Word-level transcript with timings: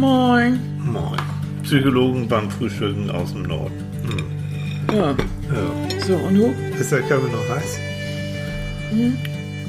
Moin. 0.00 0.58
Moin. 0.78 1.20
Psychologen 1.62 2.26
beim 2.26 2.50
Frühstücken 2.50 3.10
aus 3.10 3.34
dem 3.34 3.42
Norden. 3.42 3.84
Hm. 4.88 4.96
Ja. 4.96 5.10
Ja. 5.10 6.00
So, 6.06 6.16
und 6.16 6.36
du? 6.36 6.54
Ist 6.80 6.90
der 6.90 7.02
Körper 7.02 7.28
noch 7.28 7.46
heiß? 7.50 7.78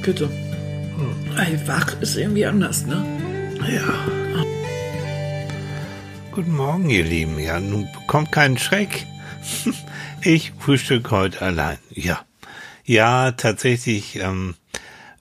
Bitte. 0.01 0.29
Ey, 1.37 1.59
wach 1.67 1.99
ist 1.99 2.15
irgendwie 2.15 2.45
anders, 2.45 2.85
ne? 2.85 3.05
Ja. 3.59 3.93
Guten 6.31 6.55
Morgen, 6.55 6.89
ihr 6.89 7.03
Lieben. 7.03 7.37
Ja, 7.37 7.59
nun 7.59 7.89
bekommt 7.91 8.31
keinen 8.31 8.57
Schreck. 8.57 9.05
Ich 10.23 10.53
frühstück 10.59 11.09
heute 11.09 11.41
allein. 11.41 11.79
Ja. 11.89 12.19
Ja, 12.85 13.31
tatsächlich, 13.31 14.17
ähm, 14.17 14.53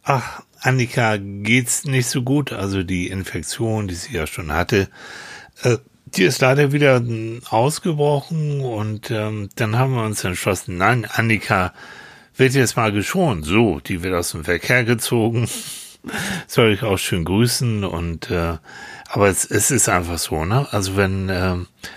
ach, 0.03 0.43
Annika 0.61 1.17
geht's 1.17 1.85
nicht 1.85 2.07
so 2.07 2.23
gut. 2.23 2.53
Also 2.53 2.83
die 2.83 3.09
Infektion, 3.09 3.89
die 3.89 3.95
sie 3.95 4.15
ja 4.15 4.27
schon 4.27 4.53
hatte, 4.53 4.89
äh, 5.63 5.79
die 6.07 6.25
ist 6.25 6.41
leider 6.41 6.73
wieder 6.73 7.03
ausgebrochen 7.51 8.61
und 8.61 9.11
ähm, 9.11 9.49
dann 9.55 9.79
haben 9.79 9.95
wir 9.95 10.03
uns 10.03 10.25
entschlossen, 10.25 10.77
nein, 10.77 11.07
Annika 11.09 11.73
wird 12.37 12.55
jetzt 12.55 12.77
mal 12.77 12.91
geschont. 12.91 13.45
So, 13.45 13.81
die 13.81 14.03
wird 14.03 14.15
aus 14.15 14.33
dem 14.33 14.45
Verkehr 14.45 14.85
gezogen. 14.85 15.49
Soll 16.47 16.73
ich 16.73 16.83
auch 16.83 16.99
schön 16.99 17.25
grüßen 17.25 17.85
und 17.85 18.31
äh, 18.31 18.57
aber 19.09 19.29
es, 19.29 19.45
es 19.45 19.71
ist 19.71 19.89
einfach 19.89 20.19
so, 20.19 20.45
ne? 20.45 20.67
Also 20.71 20.97
wenn 20.97 21.29
äh, 21.29 21.57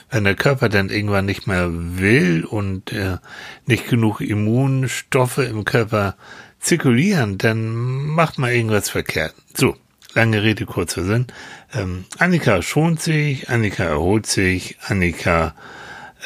wenn 0.10 0.24
der 0.26 0.36
Körper 0.36 0.68
dann 0.68 0.90
irgendwann 0.90 1.26
nicht 1.26 1.48
mehr 1.48 1.70
will 1.72 2.44
und 2.44 2.92
äh, 2.92 3.18
nicht 3.66 3.88
genug 3.88 4.20
Immunstoffe 4.20 5.38
im 5.38 5.64
Körper 5.64 6.18
zirkulieren, 6.64 7.38
dann 7.38 7.74
macht 8.08 8.40
man 8.40 8.52
irgendwas 8.52 8.90
verkehrt. 8.90 9.36
So, 9.54 9.76
lange 10.14 10.42
Rede, 10.42 10.66
kurzer 10.66 11.04
Sinn. 11.04 11.28
Ähm, 11.74 12.06
Annika 12.18 12.62
schont 12.62 13.02
sich, 13.02 13.50
Annika 13.50 13.84
erholt 13.84 14.26
sich, 14.26 14.78
Annika 14.88 15.54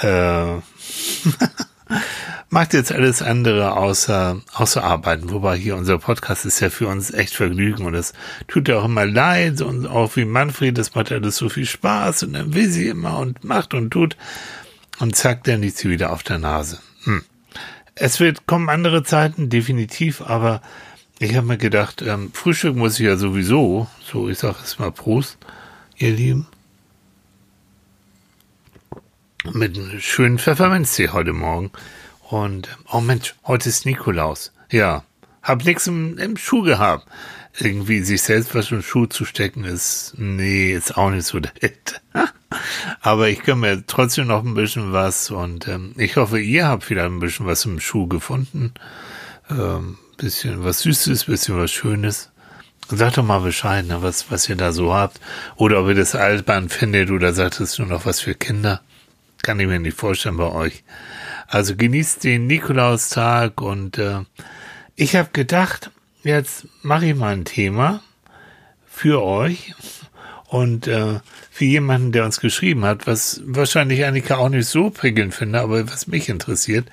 äh, 0.01 0.57
macht 2.49 2.73
jetzt 2.73 2.91
alles 2.91 3.21
andere 3.21 3.75
außer, 3.75 4.41
außer 4.53 4.83
arbeiten. 4.83 5.31
Wobei 5.31 5.57
hier 5.57 5.75
unser 5.75 5.97
Podcast 5.97 6.45
ist 6.45 6.59
ja 6.59 6.69
für 6.69 6.87
uns 6.87 7.11
echt 7.11 7.35
Vergnügen 7.35 7.85
und 7.85 7.95
es 7.95 8.13
tut 8.47 8.67
ja 8.67 8.77
auch 8.77 8.85
immer 8.85 9.05
leid 9.05 9.61
und 9.61 9.87
auch 9.87 10.15
wie 10.15 10.25
Manfred, 10.25 10.77
das 10.77 10.95
macht 10.95 11.11
alles 11.11 11.37
so 11.37 11.49
viel 11.49 11.65
Spaß 11.65 12.23
und 12.23 12.33
dann 12.33 12.53
will 12.53 12.69
sie 12.69 12.87
immer 12.87 13.19
und 13.19 13.43
macht 13.43 13.73
und 13.73 13.89
tut 13.91 14.15
und 14.99 15.15
zack, 15.15 15.43
dann 15.43 15.61
liegt 15.61 15.77
sie 15.77 15.89
wieder 15.89 16.11
auf 16.11 16.23
der 16.23 16.39
Nase. 16.39 16.79
Es 17.99 18.19
wird 18.19 18.45
kommen 18.45 18.69
andere 18.69 19.03
Zeiten, 19.03 19.49
definitiv, 19.49 20.21
aber 20.21 20.61
ich 21.19 21.35
habe 21.35 21.47
mir 21.47 21.57
gedacht, 21.57 22.03
ähm, 22.03 22.31
Frühstück 22.31 22.75
muss 22.75 22.99
ich 22.99 23.05
ja 23.07 23.17
sowieso, 23.17 23.87
so 24.03 24.29
ich 24.29 24.37
sage 24.37 24.57
es 24.63 24.77
mal 24.77 24.91
Prost, 24.91 25.37
ihr 25.95 26.11
Lieben. 26.11 26.47
Mit 29.51 29.77
einem 29.77 29.99
schönen 29.99 30.37
Pfefferminztee 30.37 31.09
heute 31.09 31.33
Morgen. 31.33 31.71
Und, 32.29 32.77
oh 32.91 33.01
Mensch, 33.01 33.35
heute 33.45 33.69
ist 33.69 33.85
Nikolaus. 33.85 34.51
Ja, 34.69 35.03
hab 35.41 35.63
nix 35.63 35.87
im, 35.87 36.17
im 36.19 36.37
Schuh 36.37 36.61
gehabt. 36.61 37.07
Irgendwie 37.59 38.01
sich 38.01 38.21
selbst 38.21 38.53
was 38.53 38.71
im 38.71 38.83
Schuh 38.83 39.07
zu 39.07 39.25
stecken 39.25 39.63
ist, 39.63 40.13
nee, 40.17 40.73
ist 40.73 40.95
auch 40.95 41.09
nicht 41.09 41.25
so 41.25 41.39
der 41.41 41.51
Hit. 41.59 42.01
Aber 43.01 43.29
ich 43.29 43.39
kann 43.39 43.59
mir 43.59 43.85
trotzdem 43.87 44.27
noch 44.27 44.43
ein 44.43 44.53
bisschen 44.53 44.93
was 44.93 45.31
und 45.31 45.67
ähm, 45.67 45.93
ich 45.97 46.17
hoffe, 46.17 46.39
ihr 46.39 46.67
habt 46.67 46.89
wieder 46.89 47.05
ein 47.05 47.19
bisschen 47.19 47.45
was 47.45 47.65
im 47.65 47.79
Schuh 47.79 48.07
gefunden. 48.07 48.73
Ähm, 49.49 49.97
bisschen 50.17 50.63
was 50.63 50.81
Süßes, 50.81 51.25
bisschen 51.25 51.57
was 51.57 51.71
Schönes. 51.71 52.31
Sagt 52.89 53.17
doch 53.17 53.23
mal 53.23 53.39
Bescheid, 53.39 53.85
ne, 53.85 54.01
was, 54.01 54.31
was 54.31 54.47
ihr 54.47 54.55
da 54.55 54.71
so 54.71 54.93
habt. 54.93 55.19
Oder 55.55 55.81
ob 55.81 55.87
ihr 55.89 55.95
das 55.95 56.15
albern 56.15 56.69
findet 56.69 57.11
oder 57.11 57.33
sagt 57.33 57.59
es 57.59 57.77
nur 57.77 57.87
noch 57.87 58.05
was 58.05 58.21
für 58.21 58.33
Kinder. 58.33 58.81
Kann 59.41 59.59
ich 59.59 59.67
mir 59.67 59.79
nicht 59.79 59.97
vorstellen 59.97 60.37
bei 60.37 60.51
euch. 60.51 60.83
Also 61.47 61.75
genießt 61.75 62.23
den 62.23 62.47
Nikolaustag 62.47 63.61
und 63.61 63.97
äh, 63.97 64.21
ich 64.95 65.15
habe 65.15 65.29
gedacht, 65.31 65.91
jetzt 66.27 66.67
mache 66.81 67.07
ich 67.07 67.15
mal 67.15 67.33
ein 67.33 67.45
Thema 67.45 68.01
für 68.85 69.23
euch 69.23 69.73
und 70.47 70.87
äh, 70.87 71.19
für 71.51 71.65
jemanden, 71.65 72.11
der 72.11 72.25
uns 72.25 72.39
geschrieben 72.39 72.85
hat, 72.85 73.07
was 73.07 73.41
wahrscheinlich 73.45 74.05
Annika 74.05 74.37
auch 74.37 74.49
nicht 74.49 74.67
so 74.67 74.89
prickelnd 74.89 75.33
finde, 75.33 75.59
aber 75.59 75.91
was 75.91 76.07
mich 76.07 76.29
interessiert. 76.29 76.87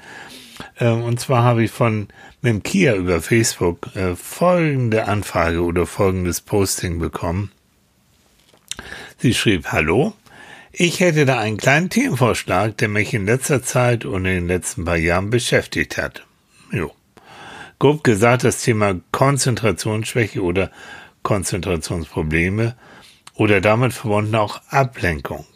Äh, 0.76 0.88
und 0.88 1.20
zwar 1.20 1.42
habe 1.42 1.64
ich 1.64 1.70
von 1.70 2.08
mit 2.42 2.64
Kia 2.64 2.94
über 2.94 3.22
Facebook 3.22 3.94
äh, 3.94 4.16
folgende 4.16 5.06
Anfrage 5.06 5.62
oder 5.62 5.86
folgendes 5.86 6.40
Posting 6.40 6.98
bekommen. 6.98 7.50
Sie 9.18 9.32
schrieb, 9.32 9.68
Hallo, 9.72 10.12
ich 10.72 11.00
hätte 11.00 11.24
da 11.24 11.38
einen 11.38 11.56
kleinen 11.56 11.88
Themenvorschlag, 11.88 12.76
der 12.76 12.88
mich 12.88 13.14
in 13.14 13.26
letzter 13.26 13.62
Zeit 13.62 14.04
und 14.04 14.26
in 14.26 14.34
den 14.34 14.48
letzten 14.48 14.84
paar 14.84 14.96
Jahren 14.96 15.30
beschäftigt 15.30 15.96
hat. 15.96 16.26
Jo. 16.72 16.92
Grob 17.78 18.04
gesagt 18.04 18.44
das 18.44 18.62
Thema 18.62 19.00
Konzentrationsschwäche 19.10 20.42
oder 20.42 20.70
Konzentrationsprobleme 21.22 22.76
oder 23.34 23.60
damit 23.60 23.92
verbunden 23.92 24.34
auch 24.36 24.62
Ablenkung. 24.68 25.46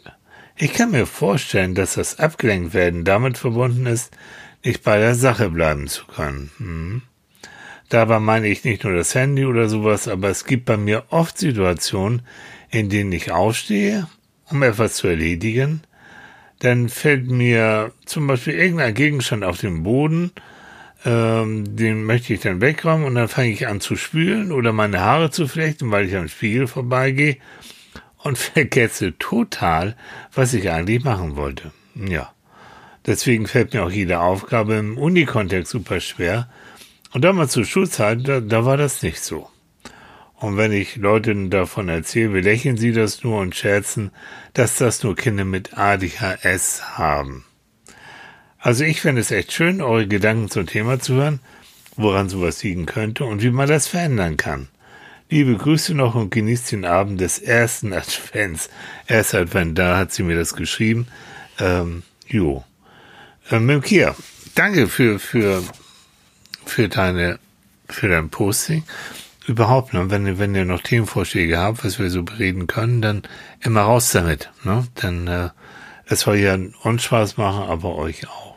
Ich 0.55 0.73
kann 0.73 0.91
mir 0.91 1.05
vorstellen, 1.05 1.75
dass 1.75 1.93
das 1.93 2.19
Abgelenktwerden 2.19 3.05
damit 3.05 3.37
verbunden 3.37 3.85
ist, 3.85 4.11
nicht 4.63 4.83
bei 4.83 4.99
der 4.99 5.15
Sache 5.15 5.49
bleiben 5.49 5.87
zu 5.87 6.05
können. 6.05 6.51
Hm. 6.57 7.01
Dabei 7.87 8.19
meine 8.19 8.47
ich 8.47 8.65
nicht 8.65 8.83
nur 8.83 8.93
das 8.93 9.15
Handy 9.15 9.45
oder 9.45 9.69
sowas, 9.69 10.07
aber 10.07 10.29
es 10.29 10.45
gibt 10.45 10.65
bei 10.65 10.77
mir 10.77 11.05
oft 11.09 11.37
Situationen, 11.37 12.21
in 12.69 12.89
denen 12.89 13.11
ich 13.11 13.31
aufstehe, 13.31 14.07
um 14.49 14.61
etwas 14.61 14.95
zu 14.95 15.07
erledigen. 15.07 15.81
Dann 16.59 16.89
fällt 16.89 17.27
mir 17.27 17.93
zum 18.05 18.27
Beispiel 18.27 18.53
irgendein 18.53 18.93
Gegenstand 18.93 19.43
auf 19.43 19.59
den 19.59 19.83
Boden, 19.83 20.31
ähm, 21.05 21.75
den 21.75 22.03
möchte 22.03 22.33
ich 22.33 22.41
dann 22.41 22.61
wegräumen 22.61 23.05
und 23.05 23.15
dann 23.15 23.27
fange 23.27 23.51
ich 23.51 23.67
an 23.67 23.79
zu 23.79 23.95
spülen 23.95 24.51
oder 24.51 24.73
meine 24.73 24.99
Haare 24.99 25.31
zu 25.31 25.47
flechten, 25.47 25.91
weil 25.91 26.05
ich 26.05 26.15
am 26.15 26.27
Spiegel 26.27 26.67
vorbeigehe 26.67 27.37
und 28.17 28.37
vergesse 28.37 29.17
total, 29.17 29.95
was 30.33 30.53
ich 30.53 30.69
eigentlich 30.69 31.03
machen 31.03 31.35
wollte. 31.35 31.71
Ja. 31.95 32.33
Deswegen 33.05 33.47
fällt 33.47 33.73
mir 33.73 33.83
auch 33.83 33.91
jede 33.91 34.19
Aufgabe 34.19 34.75
im 34.75 34.97
Unikontext 34.97 35.71
super 35.71 35.99
schwer. 35.99 36.49
Und 37.11 37.23
damals 37.23 37.53
zur 37.53 37.65
Schulzeit, 37.65 38.27
da, 38.27 38.39
da 38.39 38.65
war 38.65 38.77
das 38.77 39.01
nicht 39.01 39.21
so. 39.21 39.49
Und 40.35 40.57
wenn 40.57 40.71
ich 40.71 40.95
Leuten 40.95 41.49
davon 41.49 41.89
erzähle, 41.89 42.29
belächeln 42.29 42.77
sie 42.77 42.91
das 42.91 43.23
nur 43.23 43.39
und 43.39 43.55
scherzen, 43.55 44.11
dass 44.53 44.77
das 44.77 45.03
nur 45.03 45.15
Kinder 45.15 45.43
mit 45.43 45.77
ADHS 45.77 46.97
haben. 46.97 47.45
Also 48.61 48.83
ich 48.83 48.99
fände 48.99 49.21
es 49.21 49.31
echt 49.31 49.53
schön, 49.53 49.81
eure 49.81 50.05
Gedanken 50.05 50.49
zum 50.49 50.67
Thema 50.67 50.99
zu 50.99 51.13
hören, 51.13 51.39
woran 51.95 52.27
sowas 52.27 52.61
liegen 52.61 52.85
könnte 52.85 53.23
und 53.23 53.41
wie 53.41 53.51
man 53.51 53.69
das 53.69 53.87
verändern 53.87 54.35
kann. 54.35 54.67
Liebe 55.29 55.55
Grüße 55.55 55.93
noch 55.93 56.15
und 56.15 56.31
genießt 56.31 56.73
den 56.73 56.83
Abend 56.83 57.21
des 57.21 57.39
ersten 57.39 57.93
Advents. 57.93 58.69
Erst 59.07 59.33
Advent, 59.33 59.77
da 59.77 59.97
hat 59.97 60.11
sie 60.11 60.23
mir 60.23 60.35
das 60.35 60.55
geschrieben. 60.55 61.07
Ähm, 61.57 62.03
jo. 62.27 62.65
Ähm, 63.49 63.65
Mimkia, 63.65 64.13
danke 64.55 64.87
für, 64.87 65.19
für, 65.19 65.63
für 66.65 66.89
deine, 66.89 67.39
für 67.87 68.09
dein 68.09 68.29
Posting. 68.29 68.83
Überhaupt, 69.47 69.93
ne? 69.93 70.11
wenn, 70.11 70.27
ihr, 70.27 70.37
wenn 70.37 70.53
ihr 70.53 70.65
noch 70.65 70.81
Themenvorschläge 70.81 71.57
habt, 71.57 71.85
was 71.85 71.97
wir 71.97 72.09
so 72.09 72.23
bereden 72.23 72.67
können, 72.67 73.01
dann 73.01 73.23
immer 73.61 73.81
raus 73.81 74.11
damit. 74.11 74.51
Ne? 74.63 74.85
Denn 75.01 75.27
äh, 75.27 75.49
es 76.07 76.21
soll 76.21 76.37
ja 76.37 76.57
uns 76.83 77.03
Spaß 77.03 77.37
machen, 77.37 77.69
aber 77.69 77.95
euch 77.95 78.27
auch. 78.27 78.48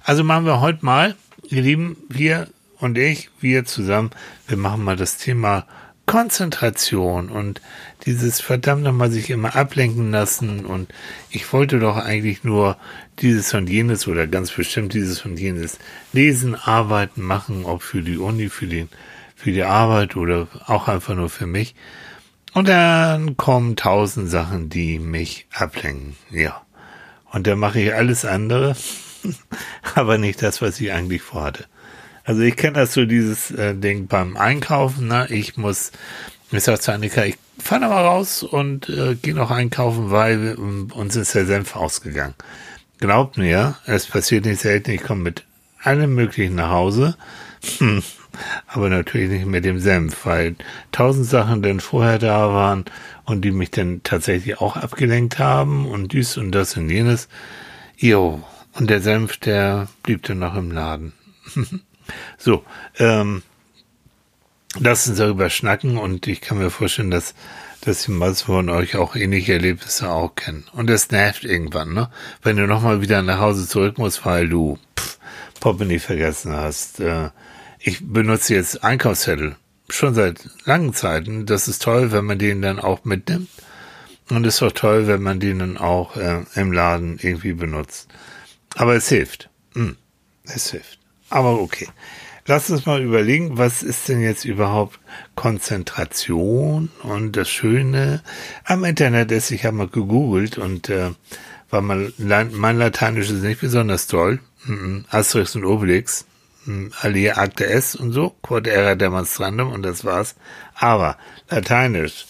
So. 0.00 0.10
Also 0.10 0.24
machen 0.24 0.46
wir 0.46 0.60
heute 0.60 0.84
mal, 0.84 1.16
ihr 1.48 1.62
Lieben, 1.62 1.96
wir 2.08 2.48
und 2.78 2.96
ich, 2.96 3.30
wir 3.40 3.64
zusammen, 3.64 4.10
wir 4.48 4.56
machen 4.56 4.82
mal 4.82 4.96
das 4.96 5.18
Thema 5.18 5.66
Konzentration 6.06 7.28
und 7.28 7.60
dieses 8.04 8.40
verdammt 8.40 8.82
nochmal 8.82 9.12
sich 9.12 9.30
immer 9.30 9.54
ablenken 9.54 10.10
lassen 10.10 10.66
und 10.66 10.92
ich 11.30 11.52
wollte 11.52 11.78
doch 11.78 11.96
eigentlich 11.96 12.42
nur 12.42 12.76
dieses 13.20 13.54
und 13.54 13.70
jenes 13.70 14.08
oder 14.08 14.26
ganz 14.26 14.50
bestimmt 14.50 14.94
dieses 14.94 15.24
und 15.24 15.38
jenes 15.38 15.78
lesen, 16.12 16.56
arbeiten, 16.56 17.22
machen, 17.22 17.64
ob 17.64 17.82
für 17.82 18.02
die 18.02 18.18
Uni, 18.18 18.48
für 18.48 18.66
den, 18.66 18.88
für 19.36 19.52
die 19.52 19.62
Arbeit 19.62 20.16
oder 20.16 20.48
auch 20.66 20.88
einfach 20.88 21.14
nur 21.14 21.30
für 21.30 21.46
mich. 21.46 21.76
Und 22.54 22.66
dann 22.66 23.36
kommen 23.36 23.76
tausend 23.76 24.28
Sachen, 24.28 24.68
die 24.68 24.98
mich 24.98 25.46
ablenken. 25.52 26.16
Ja. 26.30 26.62
Und 27.30 27.46
dann 27.46 27.60
mache 27.60 27.80
ich 27.80 27.94
alles 27.94 28.24
andere, 28.24 28.74
aber 29.94 30.18
nicht 30.18 30.42
das, 30.42 30.62
was 30.62 30.80
ich 30.80 30.92
eigentlich 30.92 31.22
vorhatte. 31.22 31.66
Also 32.24 32.42
ich 32.42 32.56
kenne 32.56 32.74
das 32.74 32.92
so 32.92 33.04
dieses 33.06 33.50
äh, 33.50 33.74
Ding 33.74 34.06
beim 34.06 34.36
Einkaufen. 34.36 35.08
Ne? 35.08 35.26
Ich 35.30 35.56
muss, 35.56 35.92
ich 36.50 36.62
sage 36.62 36.80
zu 36.80 36.92
Annika, 36.92 37.24
ich 37.24 37.38
fahre 37.58 37.88
mal 37.88 38.04
raus 38.04 38.42
und 38.42 38.88
äh, 38.88 39.14
gehe 39.14 39.34
noch 39.34 39.50
einkaufen, 39.50 40.10
weil 40.10 40.54
um, 40.54 40.90
uns 40.92 41.16
ist 41.16 41.34
der 41.34 41.46
Senf 41.46 41.76
ausgegangen. 41.76 42.34
Glaubt 42.98 43.38
mir, 43.38 43.76
es 43.86 44.06
passiert 44.06 44.44
nicht 44.44 44.60
selten, 44.60 44.90
ich 44.90 45.02
komme 45.02 45.22
mit 45.22 45.44
allem 45.82 46.14
Möglichen 46.14 46.56
nach 46.56 46.70
Hause. 46.70 47.16
Hm. 47.78 48.02
aber 48.66 48.88
natürlich 48.88 49.30
nicht 49.30 49.46
mit 49.46 49.64
dem 49.64 49.78
Senf, 49.80 50.24
weil 50.24 50.56
tausend 50.92 51.26
Sachen 51.26 51.62
dann 51.62 51.80
vorher 51.80 52.18
da 52.18 52.52
waren 52.52 52.84
und 53.24 53.42
die 53.42 53.50
mich 53.50 53.70
dann 53.70 54.02
tatsächlich 54.02 54.60
auch 54.60 54.76
abgelenkt 54.76 55.38
haben 55.38 55.86
und 55.86 56.12
dies 56.12 56.36
und 56.36 56.52
das 56.52 56.76
und 56.76 56.88
jenes. 56.88 57.28
Jo, 57.96 58.42
und 58.80 58.88
der 58.88 59.02
Senf, 59.02 59.36
der 59.36 59.88
blieb 60.02 60.22
dann 60.22 60.38
noch 60.38 60.56
im 60.56 60.70
Laden. 60.70 61.12
so, 62.38 62.64
ähm, 62.98 63.42
lass 64.78 65.06
uns 65.06 65.18
darüber 65.18 65.50
schnacken 65.50 65.98
und 65.98 66.26
ich 66.26 66.40
kann 66.40 66.58
mir 66.58 66.70
vorstellen, 66.70 67.10
dass 67.10 67.34
dass 67.82 68.04
die 68.04 68.10
meisten 68.10 68.46
von 68.46 68.68
euch 68.68 68.96
auch 68.96 69.16
ähnliche 69.16 69.54
Erlebnisse 69.54 70.10
auch 70.10 70.34
kennen. 70.34 70.64
Und 70.72 70.90
das 70.90 71.10
nervt 71.10 71.44
irgendwann, 71.44 71.94
ne? 71.94 72.10
Wenn 72.42 72.56
du 72.56 72.66
nochmal 72.66 73.00
wieder 73.00 73.22
nach 73.22 73.40
Hause 73.40 73.66
zurück 73.66 73.96
musst, 73.96 74.26
weil 74.26 74.50
du 74.50 74.78
pff, 74.98 75.18
Portemonnaie 75.60 75.98
vergessen 75.98 76.52
hast. 76.54 77.00
Äh, 77.00 77.30
ich 77.78 78.06
benutze 78.06 78.54
jetzt 78.54 78.84
Einkaufszettel 78.84 79.56
schon 79.88 80.14
seit 80.14 80.48
langen 80.64 80.92
Zeiten. 80.92 81.46
Das 81.46 81.68
ist 81.68 81.82
toll, 81.82 82.12
wenn 82.12 82.26
man 82.26 82.38
den 82.38 82.60
dann 82.60 82.80
auch 82.80 83.04
mitnimmt. 83.04 83.48
Und 84.28 84.46
es 84.46 84.56
ist 84.56 84.62
auch 84.62 84.72
toll, 84.72 85.06
wenn 85.06 85.22
man 85.22 85.40
den 85.40 85.58
dann 85.58 85.78
auch 85.78 86.16
äh, 86.16 86.44
im 86.54 86.72
Laden 86.72 87.18
irgendwie 87.20 87.54
benutzt. 87.54 88.08
Aber 88.76 88.94
es 88.94 89.08
hilft. 89.08 89.50
Hm, 89.74 89.96
es 90.44 90.70
hilft. 90.70 90.98
Aber 91.28 91.60
okay. 91.60 91.88
Lass 92.46 92.70
uns 92.70 92.86
mal 92.86 93.00
überlegen, 93.02 93.58
was 93.58 93.82
ist 93.82 94.08
denn 94.08 94.20
jetzt 94.20 94.44
überhaupt 94.44 94.98
Konzentration? 95.36 96.90
Und 97.02 97.36
das 97.36 97.48
Schöne 97.48 98.22
am 98.64 98.84
Internet 98.84 99.30
ist, 99.30 99.50
ich 99.50 99.64
habe 99.64 99.76
mal 99.76 99.88
gegoogelt 99.88 100.58
und 100.58 100.88
äh, 100.88 101.10
war 101.70 101.80
mal, 101.80 102.12
mein 102.18 102.78
Lateinisch 102.78 103.30
ist 103.30 103.42
nicht 103.42 103.60
besonders 103.60 104.06
toll. 104.08 104.40
Mhm. 104.64 105.04
Asterix 105.10 105.54
und 105.54 105.64
Obelix, 105.64 106.26
mhm. 106.64 106.92
Alia 107.00 107.36
Acte 107.36 107.66
S 107.66 107.94
und 107.94 108.12
so, 108.12 108.34
Quod 108.42 108.66
era 108.66 108.94
demonstrandum 108.94 109.70
und 109.70 109.82
das 109.82 110.04
war's. 110.04 110.34
Aber 110.74 111.16
Lateinisch 111.50 112.26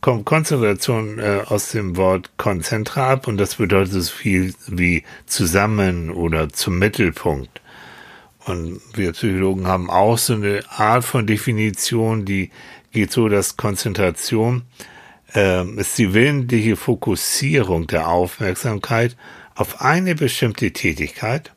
kommt 0.00 0.24
Konzentration 0.24 1.18
äh, 1.18 1.42
aus 1.46 1.70
dem 1.70 1.96
Wort 1.96 2.30
Konzentra 2.36 3.12
ab 3.12 3.26
und 3.26 3.38
das 3.38 3.56
bedeutet 3.56 3.92
so 3.92 4.12
viel 4.12 4.54
wie 4.66 5.04
zusammen 5.26 6.10
oder 6.10 6.48
zum 6.50 6.78
Mittelpunkt. 6.78 7.60
Und 8.46 8.80
wir 8.94 9.12
Psychologen 9.12 9.66
haben 9.66 9.90
auch 9.90 10.16
so 10.16 10.34
eine 10.34 10.60
Art 10.70 11.04
von 11.04 11.26
Definition, 11.26 12.24
die 12.24 12.50
geht 12.92 13.12
so, 13.12 13.28
dass 13.28 13.56
Konzentration 13.56 14.62
äh, 15.34 15.68
ist 15.78 15.98
die 15.98 16.14
willentliche 16.14 16.76
Fokussierung 16.76 17.86
der 17.86 18.08
Aufmerksamkeit 18.08 19.16
auf 19.54 19.80
eine 19.80 20.14
bestimmte 20.14 20.72
Tätigkeit, 20.72 21.52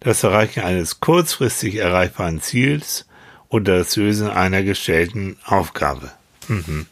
das 0.00 0.22
Erreichen 0.22 0.60
eines 0.60 1.00
kurzfristig 1.00 1.76
erreichbaren 1.76 2.40
Ziels 2.40 3.06
oder 3.48 3.78
das 3.78 3.96
Lösen 3.96 4.28
einer 4.28 4.62
gestellten 4.62 5.36
Aufgabe. 5.44 6.10
Mhm. 6.48 6.86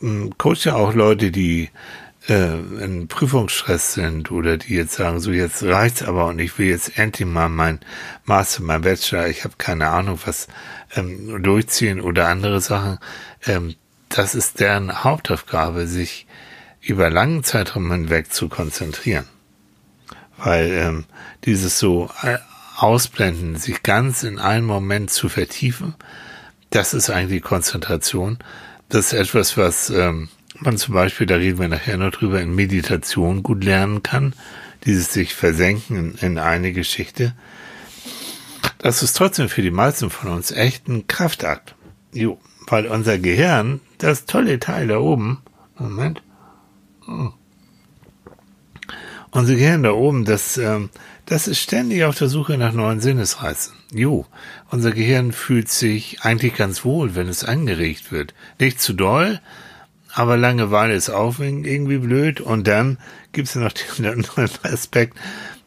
Ich 0.00 0.06
ähm, 0.06 0.34
coache 0.38 0.74
auch 0.74 0.94
Leute, 0.94 1.30
die 1.30 1.70
äh, 2.28 2.58
in 2.84 3.08
Prüfungsstress 3.08 3.94
sind 3.94 4.30
oder 4.30 4.56
die 4.56 4.74
jetzt 4.74 4.94
sagen, 4.94 5.20
so 5.20 5.30
jetzt 5.30 5.62
reicht's 5.62 6.02
aber 6.02 6.26
und 6.26 6.38
ich 6.38 6.58
will 6.58 6.68
jetzt 6.68 6.98
endlich 6.98 7.26
mal 7.28 7.48
mein 7.48 7.80
Master, 8.24 8.62
mein 8.62 8.82
Bachelor, 8.82 9.28
ich 9.28 9.44
habe 9.44 9.54
keine 9.58 9.88
Ahnung 9.88 10.18
was 10.24 10.48
ähm, 10.94 11.42
durchziehen 11.42 12.00
oder 12.00 12.28
andere 12.28 12.60
Sachen, 12.60 12.98
ähm, 13.46 13.74
das 14.08 14.34
ist 14.34 14.60
deren 14.60 15.04
Hauptaufgabe, 15.04 15.86
sich 15.86 16.26
über 16.80 17.10
langen 17.10 17.44
Zeitraum 17.44 17.90
hinweg 17.90 18.32
zu 18.32 18.48
konzentrieren. 18.48 19.26
Weil 20.38 20.70
ähm, 20.70 21.04
dieses 21.44 21.78
so 21.78 22.08
äh, 22.22 22.38
Ausblenden, 22.76 23.56
sich 23.56 23.82
ganz 23.82 24.22
in 24.22 24.38
einen 24.38 24.64
Moment 24.64 25.10
zu 25.10 25.28
vertiefen, 25.28 25.94
das 26.70 26.94
ist 26.94 27.10
eigentlich 27.10 27.42
Konzentration. 27.42 28.38
Das 28.88 29.12
ist 29.12 29.12
etwas, 29.12 29.56
was 29.56 29.90
ähm, 29.90 30.28
man 30.60 30.78
zum 30.78 30.94
Beispiel, 30.94 31.26
da 31.26 31.36
reden 31.36 31.58
wir 31.58 31.68
nachher 31.68 31.98
noch 31.98 32.10
drüber, 32.10 32.40
in 32.40 32.54
Meditation 32.54 33.42
gut 33.42 33.62
lernen 33.64 34.02
kann, 34.02 34.34
dieses 34.84 35.12
sich 35.12 35.34
versenken 35.34 35.96
in, 35.96 36.14
in 36.14 36.38
eine 36.38 36.72
Geschichte. 36.72 37.34
Das 38.78 39.02
ist 39.02 39.14
trotzdem 39.14 39.48
für 39.48 39.62
die 39.62 39.70
meisten 39.70 40.08
von 40.08 40.30
uns 40.30 40.50
echt 40.50 40.88
ein 40.88 41.06
Kraftakt. 41.06 41.74
Jo, 42.12 42.40
weil 42.66 42.86
unser 42.86 43.18
Gehirn, 43.18 43.80
das 43.98 44.24
tolle 44.24 44.58
Teil 44.58 44.88
da 44.88 44.98
oben, 44.98 45.42
Moment, 45.78 46.22
hm. 47.04 47.32
unser 49.30 49.54
Gehirn 49.54 49.82
da 49.82 49.92
oben, 49.92 50.24
das, 50.24 50.56
ähm, 50.56 50.88
das 51.28 51.46
ist 51.46 51.60
ständig 51.60 52.04
auf 52.04 52.16
der 52.16 52.28
Suche 52.28 52.56
nach 52.56 52.72
neuen 52.72 53.00
Sinnesreizen. 53.00 53.74
Jo, 53.92 54.24
unser 54.70 54.92
Gehirn 54.92 55.32
fühlt 55.32 55.68
sich 55.68 56.22
eigentlich 56.22 56.54
ganz 56.54 56.86
wohl, 56.86 57.14
wenn 57.14 57.28
es 57.28 57.44
angeregt 57.44 58.10
wird. 58.10 58.32
Nicht 58.58 58.80
zu 58.80 58.94
doll, 58.94 59.38
aber 60.14 60.38
Langeweile 60.38 60.94
ist 60.94 61.10
auch 61.10 61.38
irgendwie 61.38 61.98
blöd. 61.98 62.40
Und 62.40 62.66
dann 62.66 62.96
gibt 63.32 63.48
es 63.48 63.56
noch 63.56 63.72
den 63.72 64.06
anderen 64.06 64.48
Aspekt, 64.62 65.18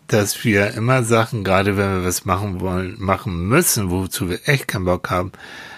dass 0.08 0.44
wir 0.44 0.72
immer 0.72 1.04
Sachen, 1.04 1.44
gerade 1.44 1.78
wenn 1.78 1.98
wir 1.98 2.06
was 2.06 2.26
machen 2.26 2.60
wollen, 2.60 2.96
machen 2.98 3.48
müssen, 3.48 3.92
wozu 3.92 4.32
wir 4.32 4.40
echt 4.46 4.68
keinen 4.68 4.86
Bock 4.86 5.12
haben, 5.12 5.32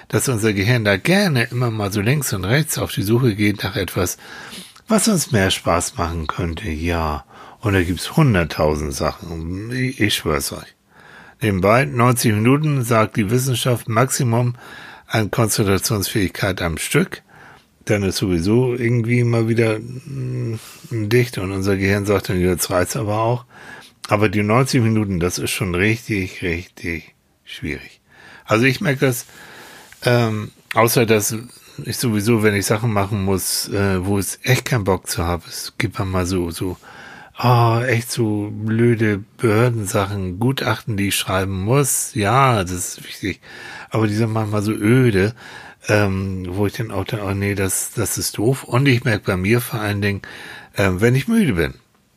dass 0.07 0.29
unser 0.29 0.53
Gehirn 0.53 0.85
da 0.85 0.95
gerne 0.95 1.43
immer 1.51 1.71
mal 1.71 1.91
so 1.91 1.99
links 1.99 2.31
und 2.31 2.45
rechts 2.45 2.77
auf 2.77 2.93
die 2.93 3.03
Suche 3.03 3.35
geht 3.35 3.63
nach 3.63 3.75
etwas, 3.75 4.17
was 4.87 5.09
uns 5.09 5.33
mehr 5.33 5.51
Spaß 5.51 5.97
machen 5.97 6.27
könnte. 6.27 6.69
Ja, 6.69 7.25
und 7.63 7.73
da 7.73 7.81
gibt's 7.83 8.15
hunderttausend 8.15 8.93
Sachen. 8.93 9.71
Ich, 9.71 9.99
ich 9.99 10.13
schwör's 10.13 10.51
euch. 10.51 10.75
Nebenbei, 11.41 11.85
90 11.85 12.33
Minuten 12.33 12.83
sagt 12.83 13.17
die 13.17 13.29
Wissenschaft 13.29 13.89
Maximum 13.89 14.55
an 15.07 15.31
Konzentrationsfähigkeit 15.31 16.61
am 16.61 16.77
Stück 16.77 17.23
dann 17.85 18.03
ist 18.03 18.17
sowieso 18.17 18.75
irgendwie 18.75 19.23
mal 19.23 19.47
wieder 19.47 19.79
mm, 19.79 20.59
dicht 20.89 21.37
und 21.37 21.51
unser 21.51 21.75
Gehirn 21.77 22.05
sagt 22.05 22.29
dann, 22.29 22.39
jetzt 22.39 22.69
reizt 22.69 22.95
aber 22.95 23.19
auch. 23.19 23.45
Aber 24.09 24.29
die 24.29 24.43
90 24.43 24.81
Minuten, 24.81 25.19
das 25.19 25.37
ist 25.37 25.51
schon 25.51 25.75
richtig, 25.75 26.41
richtig 26.41 27.15
schwierig. 27.43 28.01
Also 28.45 28.65
ich 28.65 28.81
merke 28.81 29.05
das, 29.05 29.25
ähm, 30.03 30.51
außer 30.73 31.05
dass 31.05 31.35
ich 31.83 31.97
sowieso, 31.97 32.43
wenn 32.43 32.55
ich 32.55 32.65
Sachen 32.65 32.91
machen 32.93 33.23
muss, 33.23 33.69
äh, 33.69 34.05
wo 34.05 34.17
es 34.17 34.39
echt 34.43 34.65
keinen 34.65 34.83
Bock 34.83 35.07
zu 35.07 35.23
habe, 35.23 35.43
es 35.47 35.73
gibt 35.77 35.97
mal 35.99 36.25
so, 36.25 36.51
so, 36.51 36.77
oh, 37.41 37.79
echt 37.85 38.11
so 38.11 38.51
blöde 38.51 39.23
Behördensachen, 39.37 40.39
Gutachten, 40.39 40.97
die 40.97 41.09
ich 41.09 41.15
schreiben 41.15 41.61
muss. 41.61 42.13
Ja, 42.15 42.63
das 42.63 42.71
ist 42.71 43.03
wichtig. 43.03 43.41
Aber 43.89 44.07
die 44.07 44.15
sind 44.15 44.31
manchmal 44.31 44.61
so 44.61 44.71
öde 44.71 45.33
ähm, 45.87 46.45
wo 46.49 46.65
ich 46.65 46.73
dann 46.73 46.91
auch 46.91 47.03
denke, 47.03 47.25
oh 47.25 47.33
nee, 47.33 47.55
das, 47.55 47.91
das 47.93 48.17
ist 48.17 48.37
doof. 48.37 48.63
Und 48.63 48.87
ich 48.87 49.03
merke 49.03 49.25
bei 49.25 49.37
mir 49.37 49.61
vor 49.61 49.79
allen 49.79 50.01
Dingen, 50.01 50.21
äh, 50.73 50.89
wenn 50.93 51.15
ich 51.15 51.27
müde 51.27 51.53
bin. 51.53 51.73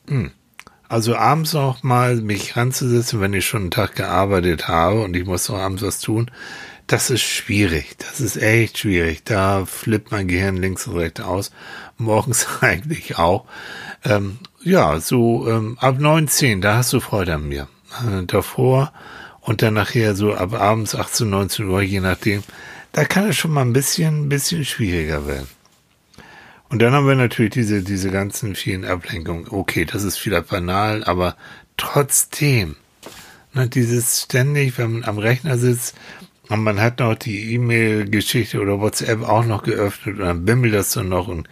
Hm. 0.09 0.31
Also 0.89 1.17
abends 1.17 1.53
noch 1.53 1.83
mal 1.83 2.17
mich 2.17 2.57
ranzusetzen, 2.57 3.21
wenn 3.21 3.33
ich 3.33 3.45
schon 3.45 3.63
einen 3.63 3.71
Tag 3.73 3.97
gearbeitet 3.97 4.69
habe 4.69 5.03
und 5.03 5.17
ich 5.17 5.27
muss 5.27 5.49
noch 5.49 5.59
abends 5.59 5.83
was 5.83 5.99
tun, 5.99 6.31
das 6.87 7.11
ist 7.11 7.23
schwierig. 7.23 7.97
Das 7.99 8.21
ist 8.21 8.37
echt 8.37 8.79
schwierig. 8.79 9.25
Da 9.25 9.67
flippt 9.67 10.13
mein 10.13 10.29
Gehirn 10.29 10.57
links 10.57 10.87
und 10.87 10.97
rechts 10.97 11.21
aus. 11.21 11.51
Morgens 11.99 12.47
eigentlich 12.61 13.19
auch. 13.19 13.47
Ähm, 14.05 14.39
ja, 14.67 14.99
so 14.99 15.49
ähm, 15.49 15.79
ab 15.81 16.01
19, 16.01 16.61
da 16.61 16.79
hast 16.79 16.93
du 16.93 16.99
Freude 16.99 17.35
an 17.35 17.49
mir. 17.49 17.69
Äh, 18.05 18.25
davor 18.27 18.93
und 19.41 19.63
dann 19.63 19.75
nachher 19.75 20.17
so 20.17 20.35
ab 20.35 20.55
abends 20.55 20.97
18, 20.97 21.31
19 21.31 21.69
Uhr, 21.69 21.83
je 21.83 22.01
nachdem, 22.01 22.43
da 22.91 23.05
kann 23.05 23.29
es 23.29 23.37
schon 23.37 23.53
mal 23.53 23.63
ein 23.63 23.73
bisschen, 23.73 24.25
ein 24.25 24.29
bisschen 24.29 24.65
schwieriger 24.65 25.27
werden. 25.29 25.47
Und 26.69 26.83
dann 26.83 26.93
haben 26.93 27.07
wir 27.07 27.15
natürlich 27.15 27.53
diese, 27.53 27.83
diese 27.83 28.11
ganzen 28.11 28.57
vielen 28.57 28.85
Ablenkungen. 28.85 29.47
Okay, 29.49 29.85
das 29.85 30.03
ist 30.03 30.19
vielleicht 30.19 30.49
banal, 30.49 31.05
aber 31.05 31.37
trotzdem, 31.77 32.75
ne, 33.55 33.69
dieses 33.69 34.23
ständig, 34.23 34.77
wenn 34.79 34.95
man 34.95 35.05
am 35.05 35.19
Rechner 35.19 35.59
sitzt 35.59 35.95
und 36.49 36.65
man 36.65 36.81
hat 36.81 36.99
noch 36.99 37.15
die 37.15 37.55
E-Mail-Geschichte 37.55 38.61
oder 38.61 38.81
WhatsApp 38.81 39.23
auch 39.23 39.45
noch 39.45 39.63
geöffnet 39.63 40.19
und 40.19 40.27
dann 40.27 40.45
bimmelt 40.45 40.75
das 40.75 40.91
so 40.91 41.05
noch 41.05 41.29
und 41.29 41.49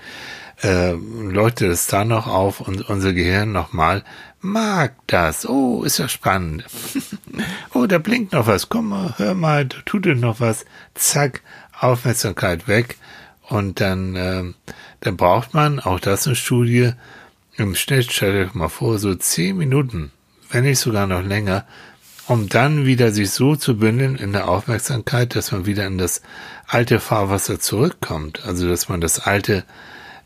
äh, 0.63 0.93
leuchtet 0.93 1.71
es 1.71 1.87
da 1.87 2.05
noch 2.05 2.27
auf 2.27 2.61
und 2.61 2.89
unser 2.89 3.13
Gehirn 3.13 3.53
nochmal 3.53 4.05
mag 4.41 4.95
das. 5.07 5.49
Oh, 5.49 5.83
ist 5.85 5.99
ja 5.99 6.09
spannend. 6.09 6.65
oh, 7.75 7.87
da 7.87 7.99
blinkt 7.99 8.33
noch 8.33 8.47
was. 8.47 8.69
Komm 8.69 8.91
mal, 8.91 9.15
hör 9.17 9.35
mal, 9.35 9.67
da 9.67 9.79
tut 9.85 10.07
es 10.07 10.19
noch 10.19 10.41
was. 10.41 10.65
Zack, 10.95 11.43
Aufmerksamkeit 11.79 12.69
weg. 12.69 12.99
Und 13.49 13.81
dann, 13.81 14.17
äh, 14.17 14.45
dann 15.01 15.17
braucht 15.17 15.55
man, 15.55 15.81
auch 15.81 16.01
das 16.01 16.27
eine 16.27 16.37
Studie, 16.37 16.93
im 17.57 17.75
Schnitt, 17.75 18.13
stell 18.13 18.47
dir 18.47 18.51
mal 18.55 18.69
vor, 18.69 18.99
so 18.99 19.15
zehn 19.15 19.57
Minuten, 19.57 20.11
wenn 20.51 20.65
nicht 20.65 20.79
sogar 20.79 21.07
noch 21.07 21.23
länger, 21.23 21.67
um 22.27 22.49
dann 22.49 22.85
wieder 22.87 23.13
sich 23.13 23.31
so 23.31 23.55
zu 23.55 23.77
bündeln 23.77 24.17
in 24.17 24.33
der 24.33 24.49
Aufmerksamkeit, 24.49 25.37
dass 25.37 25.53
man 25.53 25.67
wieder 25.67 25.87
in 25.87 25.99
das 25.99 26.23
alte 26.67 27.01
Fahrwasser 27.01 27.61
zurückkommt. 27.61 28.45
Also, 28.45 28.67
dass 28.69 28.89
man 28.89 29.01
das 29.01 29.21
alte 29.21 29.65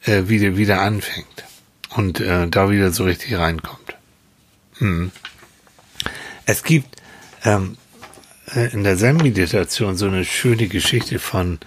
äh, 0.05 0.29
wieder, 0.29 0.57
wieder 0.57 0.81
anfängt 0.81 1.45
und 1.91 2.21
äh, 2.21 2.49
da 2.49 2.71
wieder 2.71 2.91
so 2.93 3.05
richtig 3.05 3.37
reinkommt. 3.37 3.97
Hm. 4.79 5.11
Es 6.47 6.63
gibt 6.63 6.97
ähm, 7.45 7.77
äh, 8.55 8.73
in 8.73 8.85
der 8.85 8.97
Zen-Meditation 8.97 9.97
so 9.97 10.07
eine 10.07 10.25
schöne 10.25 10.69
Geschichte 10.69 11.19
von, 11.19 11.59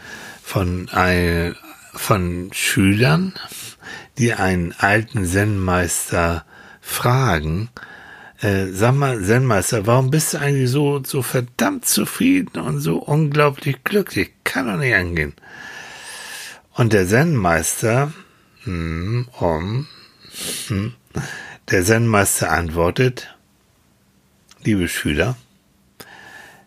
von, 0.44 0.90
ein, 0.90 1.56
von 1.94 2.50
Schülern, 2.54 3.34
die 4.18 4.34
einen 4.34 4.74
alten 4.78 5.26
Zen-Meister 5.26 6.46
fragen, 6.82 7.70
äh, 8.42 8.68
sag 8.72 8.96
mal, 8.96 9.24
Zen-Meister, 9.24 9.86
warum 9.86 10.10
bist 10.10 10.34
du 10.34 10.40
eigentlich 10.40 10.70
so, 10.70 11.04
so 11.04 11.22
verdammt 11.22 11.86
zufrieden 11.86 12.60
und 12.60 12.80
so 12.80 12.98
unglaublich 12.98 13.84
glücklich? 13.84 14.32
Kann 14.44 14.68
doch 14.68 14.78
nicht 14.78 14.96
angehen. 14.96 15.34
Und 16.82 16.94
der 16.94 17.08
Zen-Meister, 17.08 18.12
hm, 18.64 19.28
um, 19.40 19.86
hm, 20.66 20.94
der 21.70 21.84
Zen-Meister 21.84 22.50
antwortet, 22.50 23.38
liebe 24.64 24.88
Schüler, 24.88 25.38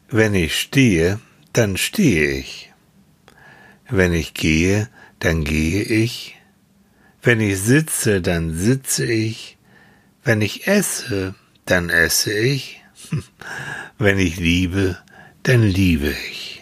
wenn 0.09 0.37
ich 0.37 0.61
stehe, 0.61 1.18
dann 1.52 1.76
stehe 1.76 2.30
ich. 2.30 2.73
Wenn 3.90 4.12
ich 4.12 4.35
gehe, 4.35 4.88
dann 5.18 5.42
gehe 5.42 5.83
ich. 5.83 6.37
Wenn 7.21 7.40
ich 7.40 7.59
sitze, 7.59 8.23
dann 8.23 8.54
sitze 8.54 9.04
ich. 9.06 9.59
Wenn 10.23 10.42
ich 10.42 10.68
esse, 10.68 11.35
dann 11.64 11.90
esse 11.90 12.33
ich. 12.33 12.85
Wenn 13.99 14.21
ich 14.21 14.37
liebe, 14.37 14.97
dann 15.42 15.64
liebe 15.64 16.14
ich. 16.30 16.53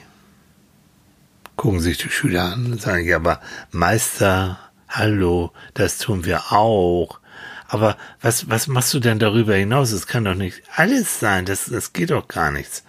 Gucken 1.63 1.79
sich 1.79 1.97
die 1.97 2.11
Schüler 2.11 2.55
an 2.55 2.73
und 2.73 2.83
sagen, 2.83 3.07
ja, 3.07 3.15
aber 3.15 3.41
Meister, 3.71 4.59
hallo, 4.89 5.53
das 5.75 5.99
tun 5.99 6.25
wir 6.25 6.51
auch. 6.51 7.21
Aber 7.69 7.97
was, 8.21 8.51
was 8.51 8.67
machst 8.67 8.93
du 8.95 8.99
denn 8.99 9.21
darüber 9.21 9.55
hinaus? 9.55 9.93
Es 9.93 10.09
kann 10.09 10.25
doch 10.25 10.35
nicht 10.35 10.61
alles 10.75 11.21
sein. 11.21 11.45
Das, 11.45 11.67
das 11.67 11.93
geht 11.93 12.11
doch 12.11 12.27
gar 12.27 12.51
nichts. 12.51 12.83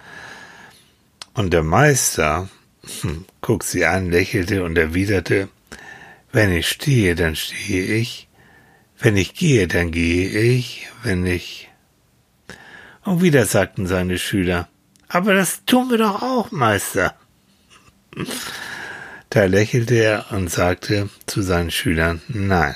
Und 1.36 1.53
der 1.53 1.62
Meister 1.62 2.50
hm, 3.01 3.25
guckt 3.42 3.65
sie 3.65 3.86
an, 3.86 4.10
lächelte 4.10 4.63
und 4.63 4.75
erwiderte, 4.75 5.50
wenn 6.32 6.51
ich 6.51 6.68
stehe, 6.68 7.13
dann 7.13 7.36
stehe 7.36 7.94
ich. 7.94 8.27
Wenn 8.98 9.18
ich 9.18 9.36
gehe, 9.36 9.68
dann 9.68 9.92
gehe 9.92 10.30
ich. 10.30 10.88
Wenn 11.03 11.27
ich. 11.27 11.70
Und 13.03 13.22
wieder 13.22 13.46
sagten 13.46 13.86
seine 13.86 14.18
Schüler, 14.18 14.68
aber 15.10 15.36
das 15.36 15.63
tun 15.65 15.92
wir 15.92 16.00
doch 16.00 16.24
auch, 16.24 16.50
Meister. 16.50 17.13
Da 19.29 19.46
lächelte 19.46 19.96
er 19.96 20.32
und 20.32 20.50
sagte 20.50 21.10
zu 21.25 21.41
seinen 21.41 21.72
Schülern, 21.72 22.22
nein. 22.27 22.75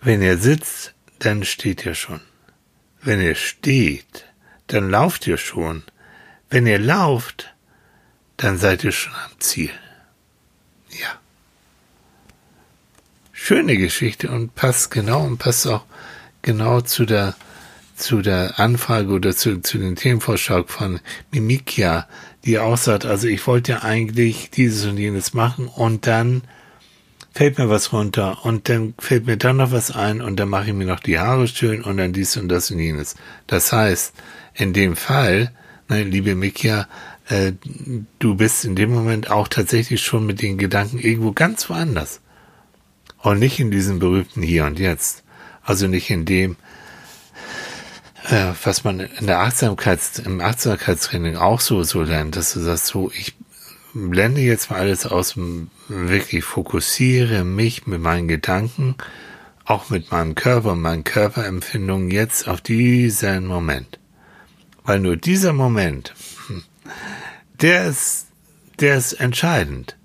Wenn 0.00 0.22
ihr 0.22 0.38
sitzt, 0.38 0.94
dann 1.18 1.44
steht 1.44 1.84
ihr 1.84 1.94
schon. 1.94 2.20
Wenn 3.02 3.20
ihr 3.20 3.34
steht, 3.34 4.26
dann 4.66 4.90
lauft 4.90 5.26
ihr 5.26 5.36
schon. 5.36 5.82
Wenn 6.48 6.66
ihr 6.66 6.78
lauft, 6.78 7.54
dann 8.36 8.58
seid 8.58 8.84
ihr 8.84 8.92
schon 8.92 9.14
am 9.14 9.38
Ziel. 9.38 9.70
Ja. 10.90 11.18
Schöne 13.32 13.76
Geschichte 13.76 14.30
und 14.30 14.54
passt 14.54 14.90
genau 14.90 15.24
und 15.24 15.38
passt 15.38 15.66
auch 15.66 15.84
genau 16.42 16.80
zu 16.80 17.04
der 17.04 17.34
zu 17.96 18.22
der 18.22 18.58
Anfrage 18.58 19.12
oder 19.12 19.36
zu, 19.36 19.60
zu 19.60 19.78
den 19.78 19.94
Themenvorschlag 19.96 20.68
von 20.68 21.00
Mimikia, 21.30 22.08
die 22.44 22.58
auch 22.58 22.76
sagt, 22.76 23.06
also 23.06 23.26
ich 23.26 23.46
wollte 23.46 23.72
ja 23.72 23.82
eigentlich 23.82 24.50
dieses 24.50 24.84
und 24.86 24.98
jenes 24.98 25.34
machen 25.34 25.66
und 25.66 26.06
dann 26.06 26.42
fällt 27.32 27.58
mir 27.58 27.68
was 27.68 27.92
runter 27.92 28.44
und 28.44 28.68
dann 28.68 28.94
fällt 28.98 29.26
mir 29.26 29.36
dann 29.36 29.56
noch 29.56 29.72
was 29.72 29.90
ein 29.90 30.20
und 30.20 30.36
dann 30.36 30.48
mache 30.48 30.68
ich 30.68 30.74
mir 30.74 30.86
noch 30.86 31.00
die 31.00 31.18
Haare 31.18 31.48
schön 31.48 31.82
und 31.82 31.96
dann 31.96 32.12
dies 32.12 32.36
und 32.36 32.48
das 32.48 32.70
und 32.70 32.78
jenes. 32.78 33.16
Das 33.46 33.72
heißt, 33.72 34.14
in 34.54 34.72
dem 34.72 34.94
Fall 34.94 35.50
ne, 35.88 36.04
liebe 36.04 36.34
Mikia, 36.34 36.88
äh, 37.28 37.52
du 38.18 38.34
bist 38.34 38.64
in 38.64 38.76
dem 38.76 38.92
Moment 38.92 39.30
auch 39.30 39.48
tatsächlich 39.48 40.02
schon 40.02 40.26
mit 40.26 40.42
den 40.42 40.58
Gedanken 40.58 40.98
irgendwo 40.98 41.32
ganz 41.32 41.68
woanders. 41.68 42.20
Und 43.18 43.38
nicht 43.38 43.58
in 43.58 43.70
diesem 43.70 43.98
berühmten 43.98 44.42
Hier 44.42 44.64
und 44.66 44.78
Jetzt. 44.78 45.22
Also 45.62 45.86
nicht 45.86 46.10
in 46.10 46.26
dem, 46.26 46.56
äh, 48.24 48.52
was 48.62 48.84
man 48.84 49.00
in 49.00 49.26
der 49.26 49.40
Achtsamkeits, 49.40 50.18
im 50.18 50.40
Achtsamkeitstraining 50.40 51.36
auch 51.36 51.60
so, 51.60 51.82
so 51.82 52.02
lernt, 52.02 52.36
dass 52.36 52.54
du 52.54 52.60
sagst, 52.60 52.86
so, 52.86 53.10
ich 53.10 53.34
blende 53.92 54.40
jetzt 54.40 54.70
mal 54.70 54.80
alles 54.80 55.06
aus, 55.06 55.34
wirklich 55.88 56.44
fokussiere 56.44 57.44
mich 57.44 57.86
mit 57.86 58.00
meinen 58.00 58.28
Gedanken, 58.28 58.96
auch 59.64 59.90
mit 59.90 60.10
meinem 60.10 60.34
Körper, 60.34 60.74
meinen 60.74 61.04
Körperempfindungen 61.04 62.10
jetzt 62.10 62.48
auf 62.48 62.60
diesen 62.60 63.46
Moment. 63.46 63.98
Weil 64.84 65.00
nur 65.00 65.16
dieser 65.16 65.52
Moment, 65.52 66.14
der 67.60 67.86
ist, 67.86 68.26
der 68.80 68.96
ist 68.96 69.14
entscheidend. 69.14 69.96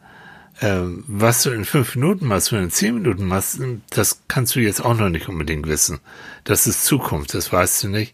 Ähm, 0.61 1.05
was 1.07 1.43
du 1.43 1.51
in 1.51 1.63
fünf 1.63 1.95
Minuten 1.95 2.27
machst, 2.27 2.51
wenn 2.51 2.59
du 2.59 2.65
in 2.65 2.71
zehn 2.71 2.95
Minuten 2.95 3.25
machst, 3.25 3.59
das 3.91 4.21
kannst 4.27 4.55
du 4.55 4.59
jetzt 4.59 4.83
auch 4.83 4.95
noch 4.95 5.09
nicht 5.09 5.29
unbedingt 5.29 5.67
wissen. 5.67 5.99
Das 6.43 6.67
ist 6.67 6.83
Zukunft, 6.83 7.33
das 7.33 7.53
weißt 7.53 7.83
du 7.83 7.87
nicht. 7.87 8.13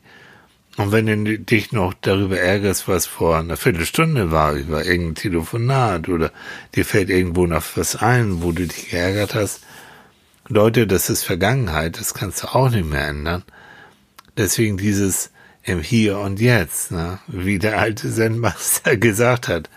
Und 0.78 0.92
wenn 0.92 1.06
du 1.08 1.40
dich 1.40 1.72
noch 1.72 1.94
darüber 1.94 2.38
ärgerst, 2.38 2.88
was 2.88 3.06
vor 3.06 3.38
einer 3.38 3.56
Viertelstunde 3.56 4.32
war, 4.32 4.54
über 4.54 4.86
irgendein 4.86 5.16
Telefonat 5.16 6.10
oder 6.10 6.32
dir 6.76 6.86
fällt 6.86 7.10
irgendwo 7.10 7.48
noch 7.48 7.64
was 7.76 7.96
ein, 7.96 8.44
wo 8.44 8.52
du 8.52 8.68
dich 8.68 8.90
geärgert 8.90 9.36
hast, 9.36 9.62
Leute, 10.48 10.86
das 10.86 11.10
ist 11.10 11.24
Vergangenheit, 11.24 11.98
das 12.00 12.14
kannst 12.14 12.44
du 12.44 12.48
auch 12.54 12.70
nicht 12.70 12.88
mehr 12.88 13.08
ändern. 13.08 13.44
Deswegen 14.38 14.78
dieses 14.78 15.32
im 15.64 15.80
Hier 15.80 16.20
und 16.20 16.40
Jetzt, 16.40 16.92
ne? 16.92 17.20
wie 17.28 17.58
der 17.58 17.80
alte 17.80 18.14
Zen-Master 18.14 18.98
gesagt 18.98 19.48
hat. 19.48 19.70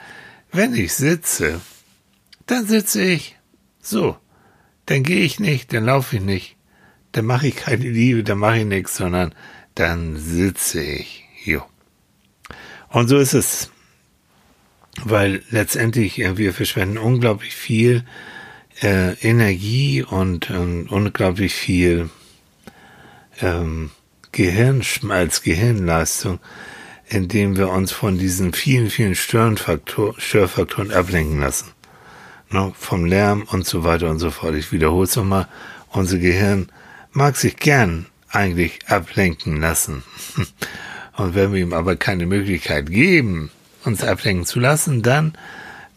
Wenn 0.52 0.74
ich 0.74 0.94
sitze, 0.94 1.60
dann 2.48 2.66
sitze 2.66 3.02
ich. 3.02 3.36
So. 3.80 4.16
Dann 4.86 5.02
gehe 5.02 5.20
ich 5.20 5.38
nicht, 5.38 5.72
dann 5.72 5.84
laufe 5.84 6.16
ich 6.16 6.22
nicht, 6.22 6.56
dann 7.12 7.26
mache 7.26 7.48
ich 7.48 7.56
keine 7.56 7.86
Liebe, 7.88 8.24
dann 8.24 8.38
mache 8.38 8.60
ich 8.60 8.64
nichts, 8.64 8.96
sondern 8.96 9.34
dann 9.74 10.16
sitze 10.16 10.82
ich. 10.82 11.24
Jo. 11.44 11.62
Und 12.88 13.08
so 13.08 13.18
ist 13.18 13.34
es. 13.34 13.70
Weil 15.04 15.42
letztendlich 15.50 16.16
wir 16.16 16.54
verschwenden 16.54 16.96
unglaublich 16.96 17.54
viel 17.54 18.02
äh, 18.82 19.12
Energie 19.20 20.02
und 20.02 20.48
ähm, 20.48 20.86
unglaublich 20.88 21.54
viel 21.54 22.08
ähm, 23.40 23.90
Gehirnschmalz, 24.32 25.42
Gehirnleistung, 25.42 26.40
indem 27.06 27.56
wir 27.56 27.68
uns 27.68 27.92
von 27.92 28.18
diesen 28.18 28.54
vielen, 28.54 28.88
vielen 28.88 29.14
Störfaktor, 29.14 30.18
Störfaktoren 30.18 30.92
ablenken 30.92 31.40
lassen. 31.40 31.72
Ne, 32.50 32.72
vom 32.78 33.04
Lärm 33.04 33.42
und 33.50 33.66
so 33.66 33.84
weiter 33.84 34.08
und 34.08 34.18
so 34.18 34.30
fort. 34.30 34.54
Ich 34.54 34.72
wiederhole 34.72 35.04
es 35.04 35.16
nochmal. 35.16 35.48
Unser 35.90 36.18
Gehirn 36.18 36.68
mag 37.12 37.36
sich 37.36 37.56
gern 37.56 38.06
eigentlich 38.30 38.88
ablenken 38.88 39.60
lassen. 39.60 40.02
Und 41.16 41.34
wenn 41.34 41.52
wir 41.52 41.60
ihm 41.60 41.72
aber 41.72 41.96
keine 41.96 42.26
Möglichkeit 42.26 42.90
geben, 42.90 43.50
uns 43.84 44.04
ablenken 44.04 44.46
zu 44.46 44.60
lassen, 44.60 45.02
dann 45.02 45.36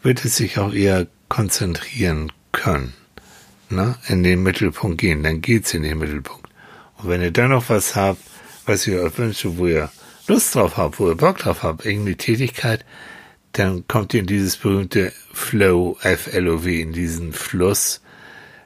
wird 0.02 0.24
es 0.24 0.36
sich 0.36 0.58
auch 0.58 0.72
eher 0.72 1.06
konzentrieren 1.28 2.32
können. 2.50 2.92
Ne? 3.70 3.94
In 4.08 4.22
den 4.22 4.42
Mittelpunkt 4.42 4.98
gehen, 4.98 5.22
dann 5.22 5.40
geht's 5.40 5.74
in 5.74 5.84
den 5.84 5.98
Mittelpunkt. 5.98 6.48
Und 6.98 7.08
wenn 7.08 7.22
ihr 7.22 7.30
dann 7.30 7.50
noch 7.50 7.68
was 7.68 7.94
habt, 7.94 8.20
was 8.66 8.86
ihr 8.86 9.00
euch 9.00 9.16
wünscht, 9.16 9.46
wo 9.46 9.66
ihr 9.66 9.90
Lust 10.26 10.54
drauf 10.54 10.76
habt, 10.76 10.98
wo 10.98 11.08
ihr 11.08 11.16
Bock 11.16 11.38
drauf 11.38 11.62
habt, 11.62 11.86
irgendwie 11.86 12.16
Tätigkeit, 12.16 12.84
dann 13.52 13.86
kommt 13.86 14.14
ihr 14.14 14.20
in 14.20 14.26
dieses 14.26 14.56
berühmte 14.56 15.12
Flow, 15.32 15.98
F-L-O-W, 16.02 16.80
in 16.80 16.92
diesen 16.92 17.32
Fluss, 17.32 18.00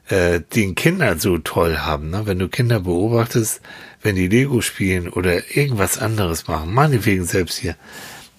äh, 0.08 0.40
den 0.54 0.74
Kinder 0.74 1.18
so 1.18 1.38
toll 1.38 1.78
haben. 1.78 2.10
Ne? 2.10 2.22
Wenn 2.26 2.38
du 2.38 2.48
Kinder 2.48 2.80
beobachtest, 2.80 3.60
wenn 4.02 4.14
die 4.14 4.28
Lego 4.28 4.60
spielen 4.60 5.08
oder 5.08 5.56
irgendwas 5.56 5.98
anderes 5.98 6.46
machen, 6.46 6.72
meinetwegen 6.72 7.24
selbst 7.24 7.58
hier 7.58 7.76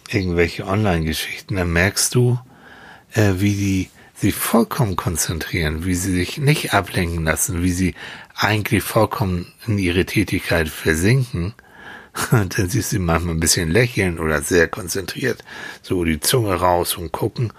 irgendwelche 0.09 0.65
Online-Geschichten, 0.65 1.55
dann 1.55 1.71
merkst 1.73 2.15
du, 2.15 2.39
äh, 3.13 3.33
wie 3.37 3.53
die 3.53 3.89
sich 4.15 4.33
vollkommen 4.33 4.95
konzentrieren, 4.95 5.85
wie 5.85 5.95
sie 5.95 6.11
sich 6.11 6.37
nicht 6.37 6.73
ablenken 6.73 7.25
lassen, 7.25 7.61
wie 7.61 7.71
sie 7.71 7.93
eigentlich 8.35 8.83
vollkommen 8.83 9.53
in 9.67 9.77
ihre 9.77 10.05
Tätigkeit 10.05 10.69
versinken, 10.69 11.53
dann 12.31 12.69
siehst 12.69 12.91
du 12.91 12.99
manchmal 12.99 13.35
ein 13.35 13.39
bisschen 13.39 13.71
lächeln 13.71 14.19
oder 14.19 14.41
sehr 14.41 14.67
konzentriert, 14.67 15.43
so 15.81 16.03
die 16.03 16.19
Zunge 16.19 16.55
raus 16.55 16.97
und 16.97 17.11
gucken. 17.11 17.53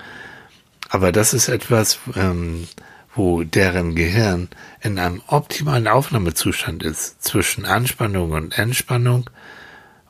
Aber 0.88 1.12
das 1.12 1.34
ist 1.34 1.48
etwas, 1.48 1.98
ähm, 2.16 2.66
wo 3.14 3.42
deren 3.42 3.94
Gehirn 3.94 4.48
in 4.80 4.98
einem 4.98 5.22
optimalen 5.26 5.88
Aufnahmezustand 5.88 6.82
ist 6.82 7.22
zwischen 7.22 7.66
Anspannung 7.66 8.32
und 8.32 8.56
Entspannung 8.56 9.28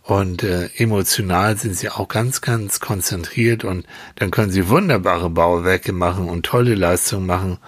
und 0.09 0.43
äh, 0.43 0.71
emotional 0.76 1.59
sind 1.59 1.76
sie 1.76 1.90
auch 1.90 2.09
ganz, 2.09 2.40
ganz 2.40 2.81
konzentriert 2.81 3.64
und 3.64 3.87
dann 4.17 4.31
können 4.31 4.50
sie 4.50 4.69
wunderbare 4.69 5.28
Bauwerke 5.28 5.93
machen 5.93 6.28
und 6.28 6.47
tolle 6.47 6.75
Leistungen 6.75 7.26
machen 7.26 7.59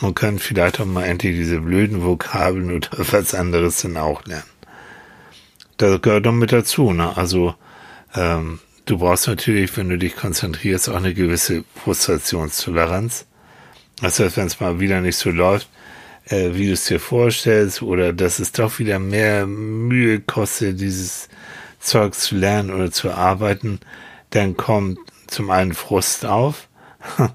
und 0.00 0.14
können 0.14 0.38
vielleicht 0.38 0.80
auch 0.80 0.84
mal 0.84 1.04
endlich 1.04 1.36
diese 1.36 1.60
blöden 1.60 2.04
Vokabeln 2.04 2.70
oder 2.76 2.88
was 2.92 3.34
anderes 3.34 3.82
dann 3.82 3.96
auch 3.96 4.24
lernen. 4.26 4.51
Das 5.82 6.00
gehört 6.00 6.26
doch 6.26 6.32
mit 6.32 6.52
dazu, 6.52 6.92
ne? 6.92 7.16
Also 7.16 7.56
ähm, 8.14 8.60
du 8.84 8.98
brauchst 8.98 9.26
natürlich, 9.26 9.76
wenn 9.76 9.88
du 9.88 9.98
dich 9.98 10.14
konzentrierst, 10.14 10.88
auch 10.88 10.94
eine 10.94 11.12
gewisse 11.12 11.64
Frustrationstoleranz. 11.82 13.26
Das 14.00 14.20
heißt, 14.20 14.36
wenn 14.36 14.46
es 14.46 14.60
mal 14.60 14.78
wieder 14.78 15.00
nicht 15.00 15.16
so 15.16 15.30
läuft, 15.30 15.68
äh, 16.26 16.50
wie 16.52 16.68
du 16.68 16.74
es 16.74 16.84
dir 16.84 17.00
vorstellst, 17.00 17.82
oder 17.82 18.12
dass 18.12 18.38
es 18.38 18.52
doch 18.52 18.78
wieder 18.78 19.00
mehr 19.00 19.44
Mühe 19.44 20.20
kostet, 20.20 20.80
dieses 20.80 21.28
Zeug 21.80 22.14
zu 22.14 22.36
lernen 22.36 22.70
oder 22.70 22.92
zu 22.92 23.10
arbeiten, 23.10 23.80
dann 24.30 24.56
kommt 24.56 25.00
zum 25.26 25.50
einen 25.50 25.74
Frust 25.74 26.24
auf, 26.24 26.68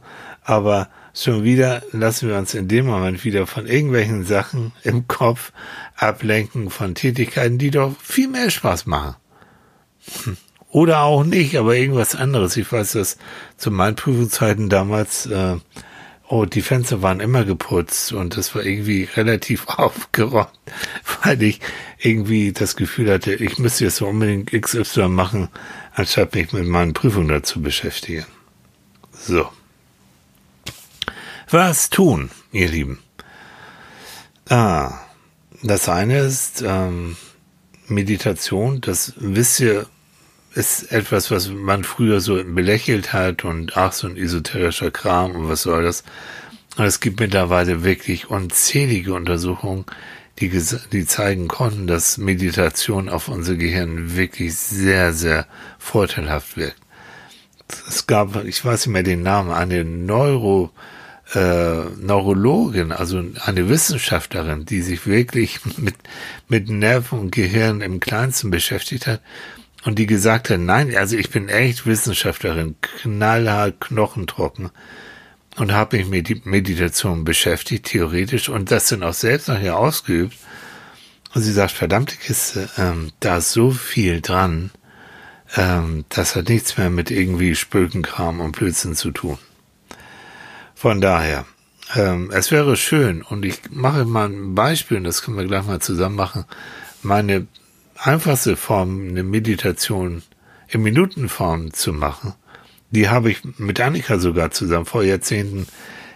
aber 0.46 0.88
schon 1.24 1.44
wieder 1.44 1.84
lassen 1.92 2.30
wir 2.30 2.38
uns 2.38 2.54
in 2.54 2.68
dem 2.68 2.86
Moment 2.86 3.24
wieder 3.24 3.48
von 3.48 3.68
irgendwelchen 3.68 4.24
Sachen 4.24 4.72
im 4.84 5.08
Kopf 5.08 5.52
ablenken, 5.96 6.70
von 6.70 6.96
Tätigkeiten, 6.96 7.58
die 7.58 7.72
doch 7.72 7.96
viel 8.02 8.28
mehr 8.28 8.50
Spaß 8.50 8.86
machen. 8.86 9.16
Oder 10.70 11.02
auch 11.04 11.24
nicht, 11.24 11.58
aber 11.58 11.76
irgendwas 11.76 12.16
anderes. 12.16 12.58
Ich 12.58 12.72
weiß, 12.72 12.94
dass 12.94 13.18
zu 13.56 13.72
meinen 13.72 13.96
Prüfungszeiten 13.96 14.70
damals, 14.70 15.26
äh, 15.26 15.56
oh, 16.28 16.46
die 16.46 16.62
Fenster 16.62 17.02
waren 17.02 17.20
immer 17.20 17.46
geputzt 17.46 18.12
und 18.12 18.38
das 18.38 18.54
war 18.54 18.64
irgendwie 18.64 19.06
relativ 19.16 19.68
aufgeräumt, 19.68 20.50
weil 21.24 21.42
ich 21.42 21.62
irgendwie 22.00 22.52
das 22.52 22.76
Gefühl 22.76 23.12
hatte, 23.12 23.34
ich 23.34 23.58
müsste 23.58 23.86
jetzt 23.86 23.98
so 23.98 24.08
unbedingt 24.08 24.52
XY 24.52 25.08
machen, 25.08 25.50
anstatt 25.94 26.36
mich 26.36 26.52
mit 26.54 26.68
meinen 26.68 26.94
Prüfungen 26.94 27.30
dazu 27.30 27.62
beschäftigen. 27.62 28.26
So. 29.14 29.50
Was 31.50 31.90
tun, 31.90 32.30
ihr 32.52 32.68
Lieben? 32.68 33.00
Ah, 34.50 35.00
das 35.64 35.88
eine 35.88 36.20
ist 36.20 36.62
ähm, 36.62 37.16
Meditation, 37.88 38.82
das 38.82 39.14
wisst 39.16 39.62
ihr, 39.62 39.86
ist 40.56 40.92
etwas, 40.92 41.32
was 41.32 41.48
man 41.48 41.86
früher 41.86 42.20
so 42.20 42.44
belächelt 42.44 43.14
hat 43.14 43.46
und 43.46 43.78
ach, 43.78 43.94
so 43.94 44.08
ein 44.08 44.18
esoterischer 44.18 44.92
Kram 44.92 45.32
und 45.36 45.48
was 45.48 45.62
soll 45.62 45.84
das. 45.84 46.04
Und 46.76 46.84
es 46.84 47.00
gibt 47.00 47.22
mittlerweile 47.22 47.82
wirklich 47.86 48.30
unzählige 48.30 49.14
Untersuchungen, 49.14 49.86
die, 50.40 50.50
die 50.92 51.06
zeigen 51.06 51.48
konnten, 51.48 51.88
dass 51.88 52.18
Meditation 52.18 53.08
auf 53.08 53.30
unser 53.30 53.56
Gehirn 53.56 54.18
wirklich 54.18 54.54
sehr, 54.58 55.14
sehr 55.14 55.48
vorteilhaft 55.80 56.58
wirkt. 56.58 56.82
Es 57.88 58.06
gab, 58.06 58.44
ich 58.44 58.66
weiß 58.66 58.88
nicht 58.88 58.94
mehr 58.94 59.04
den 59.04 59.24
Namen, 59.24 59.52
eine 59.52 59.86
Neuro, 59.86 60.72
äh, 61.34 61.84
Neurologin, 62.00 62.92
also 62.92 63.24
eine 63.44 63.70
Wissenschaftlerin, 63.70 64.66
die 64.66 64.82
sich 64.82 65.06
wirklich 65.06 65.60
mit, 65.78 65.96
mit 66.48 66.70
Nerven 66.70 67.20
und 67.20 67.32
Gehirn 67.32 67.82
im 67.82 68.00
Kleinsten 68.00 68.52
beschäftigt 68.52 69.08
hat 69.08 69.22
und 69.84 70.00
die 70.00 70.06
gesagt 70.06 70.50
hat, 70.50 70.60
nein, 70.60 70.96
also 70.96 71.18
ich 71.18 71.30
bin 71.30 71.50
echt 71.50 71.86
Wissenschaftlerin, 71.86 72.76
knallhart, 72.82 73.80
knochentrocken 73.80 74.70
und 75.58 75.72
habe 75.72 75.98
mich 75.98 76.08
mit 76.08 76.46
Meditation 76.46 77.24
beschäftigt, 77.24 77.88
theoretisch, 77.88 78.50
und 78.50 78.72
das 78.72 78.88
dann 78.88 79.04
auch 79.04 79.14
selbst 79.14 79.48
nachher 79.48 79.78
ausgeübt. 79.78 80.36
Und 81.34 81.42
sie 81.42 81.52
sagt, 81.52 81.72
verdammte 81.72 82.16
Kiste, 82.16 82.70
ähm, 82.78 83.12
da 83.20 83.38
ist 83.38 83.52
so 83.52 83.72
viel 83.72 84.22
dran, 84.22 84.72
ähm, 85.56 86.06
das 86.10 86.36
hat 86.36 86.50
nichts 86.50 86.78
mehr 86.78 86.90
mit 86.90 87.12
irgendwie 87.12 87.56
Spökenkram 87.56 88.40
und 88.40 88.54
Blödsinn 88.54 88.96
zu 88.96 89.12
tun. 89.12 89.38
Von 90.78 91.02
daher, 91.02 91.48
ähm, 91.96 92.30
es 92.32 92.52
wäre 92.52 92.78
schön, 92.78 93.24
und 93.24 93.44
ich 93.44 93.62
mache 93.72 94.06
mal 94.06 94.30
ein 94.30 94.54
Beispiel, 94.54 94.98
und 94.98 95.06
das 95.06 95.24
können 95.24 95.36
wir 95.36 95.48
gleich 95.48 95.66
mal 95.66 95.82
zusammen 95.82 96.16
machen. 96.16 96.46
Meine 97.02 97.48
einfachste 97.96 98.56
Form, 98.56 99.08
eine 99.08 99.24
Meditation 99.24 100.22
in 100.68 100.84
Minutenform 100.84 101.74
zu 101.74 101.94
machen, 101.94 102.36
die 102.92 103.10
habe 103.10 103.32
ich 103.32 103.40
mit 103.58 103.82
Annika 103.82 104.20
sogar 104.20 104.52
zusammen 104.52 104.86
vor 104.86 105.02
Jahrzehnten 105.02 105.66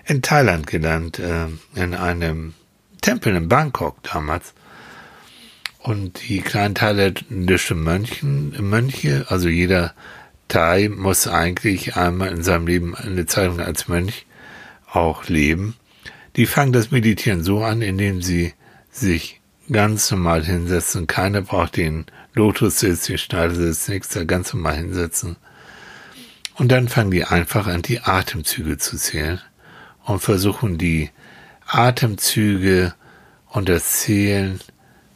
in 0.05 0.21
Thailand 0.21 0.67
gelernt, 0.67 1.17
äh, 1.17 1.47
in 1.73 1.95
einem 1.95 2.53
Tempel 3.01 3.35
in 3.35 3.49
Bangkok 3.49 4.03
damals. 4.03 4.53
Und 5.79 6.29
die 6.29 6.41
kleinen 6.41 6.75
thailändischen 6.75 7.83
Mönchen, 7.83 8.55
Mönche, 8.59 9.25
also 9.27 9.49
jeder 9.49 9.95
Thai 10.49 10.87
muss 10.87 11.27
eigentlich 11.27 11.95
einmal 11.95 12.27
in 12.27 12.43
seinem 12.43 12.67
Leben 12.67 12.93
eine 12.93 13.25
Zeit 13.25 13.47
lang 13.47 13.61
als 13.61 13.87
Mönch 13.87 14.27
auch 14.91 15.27
leben, 15.27 15.75
die 16.35 16.45
fangen 16.45 16.73
das 16.73 16.91
Meditieren 16.91 17.43
so 17.43 17.63
an, 17.63 17.81
indem 17.81 18.21
sie 18.21 18.53
sich 18.89 19.41
ganz 19.71 20.11
normal 20.11 20.43
hinsetzen. 20.43 21.07
Keiner 21.07 21.41
braucht 21.41 21.77
den 21.77 22.05
Lotussitz, 22.33 23.05
den 23.05 23.17
Schneidersitz, 23.17 23.87
nichts, 23.87 24.09
da 24.09 24.23
ganz 24.23 24.53
normal 24.53 24.75
hinsetzen. 24.75 25.37
Und 26.55 26.71
dann 26.71 26.87
fangen 26.87 27.11
die 27.11 27.23
einfach 27.23 27.67
an, 27.67 27.81
die 27.81 28.01
Atemzüge 28.01 28.77
zu 28.77 28.97
zählen 28.97 29.41
und 30.03 30.19
versuchen 30.19 30.77
die 30.77 31.09
Atemzüge 31.67 32.93
und 33.47 33.69
das 33.69 33.99
Zählen 33.99 34.59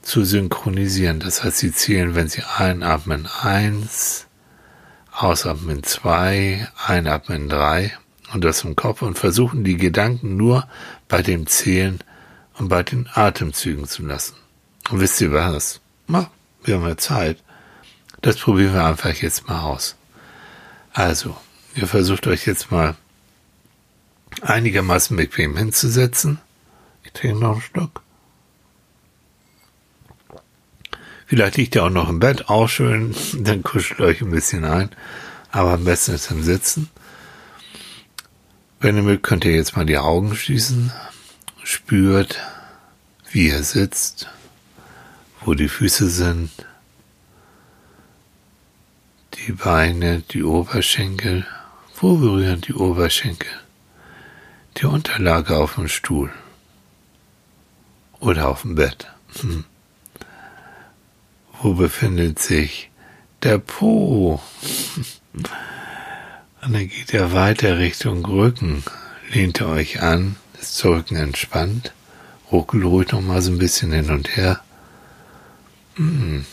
zu 0.02 0.24
synchronisieren. 0.24 1.20
Das 1.20 1.44
heißt, 1.44 1.58
sie 1.58 1.72
zählen, 1.72 2.16
wenn 2.16 2.30
sie 2.30 2.44
einatmen, 2.58 3.28
eins, 3.28 4.28
ausatmen 5.12 5.84
zwei, 5.84 6.68
einatmen 6.86 7.50
drei 7.50 7.94
und 8.36 8.44
das 8.44 8.66
im 8.66 8.76
Kopf 8.76 9.02
und 9.02 9.18
versuchen 9.18 9.64
die 9.64 9.78
Gedanken 9.78 10.36
nur 10.36 10.68
bei 11.08 11.22
dem 11.22 11.48
Zählen 11.48 12.00
und 12.56 12.68
bei 12.68 12.84
den 12.84 13.08
Atemzügen 13.14 13.88
zu 13.88 14.06
lassen. 14.06 14.36
Und 14.90 15.00
wisst 15.00 15.22
ihr 15.22 15.32
was? 15.32 15.80
Na, 16.08 16.30
wir 16.64 16.76
haben 16.76 16.86
ja 16.86 16.98
Zeit. 16.98 17.42
Das 18.22 18.36
probieren 18.36 18.74
wir 18.74 18.84
einfach 18.84 19.14
jetzt 19.14 19.48
mal 19.48 19.62
aus. 19.62 19.96
Also, 20.92 21.38
ihr 21.76 21.88
versucht 21.88 22.28
euch 22.28 22.46
jetzt 22.46 22.72
mal 22.72 22.96
einigermaßen 24.42 25.16
bequem 25.16 25.56
hinzusetzen. 25.56 26.40
Ich 27.04 27.14
trinke 27.14 27.40
noch 27.40 27.54
einen 27.54 27.62
Stück. 27.62 28.02
Vielleicht 31.26 31.56
liegt 31.56 31.76
ihr 31.76 31.86
auch 31.86 31.90
noch 31.90 32.10
im 32.10 32.20
Bett, 32.20 32.50
auch 32.50 32.68
schön, 32.68 33.16
dann 33.34 33.64
kuschelt 33.64 34.02
euch 34.02 34.22
ein 34.22 34.32
bisschen 34.32 34.66
ein. 34.66 34.90
Aber 35.52 35.72
am 35.72 35.86
besten 35.86 36.16
ist 36.16 36.30
im 36.32 36.44
Sitzen. 36.44 36.90
Wenn 38.86 38.98
ihr 38.98 39.02
mögt, 39.02 39.24
könnt 39.24 39.46
ihr 39.46 39.56
jetzt 39.56 39.76
mal 39.76 39.88
die 39.88 39.98
Augen 39.98 40.36
schließen. 40.36 40.92
Spürt, 41.64 42.40
wie 43.32 43.48
ihr 43.48 43.64
sitzt, 43.64 44.30
wo 45.42 45.56
die 45.56 45.70
Füße 45.70 46.08
sind, 46.08 46.52
die 49.34 49.54
Beine, 49.54 50.22
die 50.30 50.44
Oberschenkel. 50.44 51.48
Wo 52.00 52.18
berühren 52.18 52.62
die 52.62 52.76
Oberschenkel? 52.76 53.50
Die 54.78 54.86
Unterlage 54.86 55.58
auf 55.58 55.74
dem 55.74 55.88
Stuhl 55.88 56.32
oder 58.20 58.50
auf 58.50 58.62
dem 58.62 58.76
Bett. 58.76 59.08
Hm. 59.42 59.64
Wo 61.60 61.74
befindet 61.74 62.38
sich 62.38 62.92
der 63.42 63.58
Po? 63.58 64.40
Dann 66.68 66.90
geht 66.90 67.14
er 67.14 67.32
weiter 67.32 67.78
Richtung 67.78 68.26
Rücken. 68.26 68.84
Lehnt 69.32 69.62
ihr 69.62 69.68
euch 69.68 70.02
an, 70.02 70.36
ist 70.60 70.84
der 70.84 70.92
Rücken 70.92 71.16
entspannt. 71.16 71.94
Ruckelt 72.52 72.84
ruhig 72.84 73.12
noch 73.12 73.22
mal 73.22 73.40
so 73.44 73.52
ein 73.52 73.60
bisschen 73.60 73.92
hin 73.92 74.10
und 74.10 74.36
her. 74.36 74.62
Hm. 75.94 76.44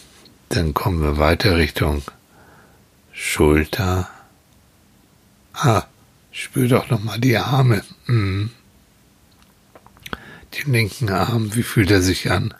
Dann 0.50 0.74
kommen 0.74 1.00
wir 1.00 1.16
weiter 1.16 1.56
Richtung 1.56 2.02
Schulter. 3.14 4.10
Ah, 5.54 5.84
spür 6.30 6.68
doch 6.68 6.90
noch 6.90 7.02
mal 7.02 7.18
die 7.18 7.38
Arme. 7.38 7.82
Hm. 8.04 8.50
Den 10.58 10.72
linken 10.74 11.08
Arm, 11.08 11.54
wie 11.54 11.62
fühlt 11.62 11.90
er 11.90 12.02
sich 12.02 12.30
an? 12.30 12.52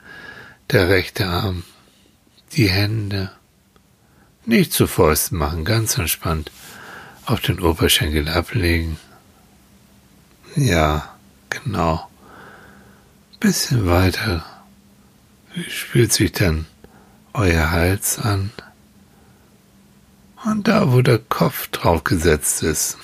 Der 0.71 0.89
rechte 0.89 1.27
Arm. 1.27 1.65
Die 2.53 2.71
Hände. 2.71 3.31
Nicht 4.47 4.73
zu 4.73 4.87
Fäusten 4.87 5.37
machen, 5.37 5.67
ganz 5.67 5.99
entspannt 5.99 6.51
auf 7.27 7.41
den 7.41 7.61
Oberschenkel 7.61 8.29
ablegen. 8.29 8.97
Ja, 10.57 11.15
genau. 11.51 12.09
Bisschen 13.41 13.87
weiter. 13.87 14.45
Wie 15.55 15.69
spürt 15.71 16.13
sich 16.13 16.33
dann 16.33 16.67
euer 17.33 17.71
Hals 17.71 18.19
an? 18.19 18.51
Und 20.45 20.67
da, 20.67 20.93
wo 20.93 21.03
der 21.03 21.19
Kopf 21.19 21.69
drauf 21.69 22.05
gesetzt 22.05 22.63
ist, 22.63 22.99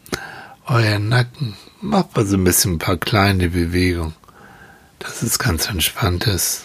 euer 0.66 0.98
Nacken, 0.98 1.56
macht 1.80 2.16
mal 2.16 2.26
so 2.26 2.36
ein 2.36 2.44
bisschen 2.44 2.74
ein 2.74 2.78
paar 2.78 2.96
kleine 2.96 3.50
Bewegungen, 3.50 4.14
dass 4.98 5.22
es 5.22 5.38
ganz 5.38 5.68
entspannt 5.68 6.26
ist. 6.26 6.64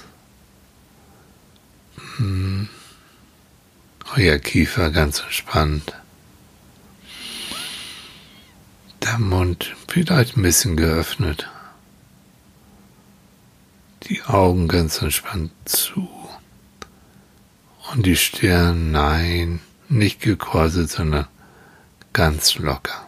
Hm. 2.18 2.70
Euer 4.16 4.38
Kiefer 4.40 4.92
ganz 4.92 5.20
entspannt. 5.20 5.94
Der 9.06 9.20
Mund 9.20 9.76
vielleicht 9.88 10.36
ein 10.36 10.42
bisschen 10.42 10.76
geöffnet. 10.76 11.48
Die 14.04 14.24
Augen 14.24 14.68
ganz 14.68 15.02
entspannt 15.02 15.52
zu. 15.66 16.10
Und 17.92 18.06
die 18.06 18.18
Stirn, 18.18 18.92
nein, 18.92 19.62
Nicht 19.88 20.20
gekorset, 20.22 20.90
sondern 20.90 21.28
ganz 22.12 22.56
locker. 22.56 23.08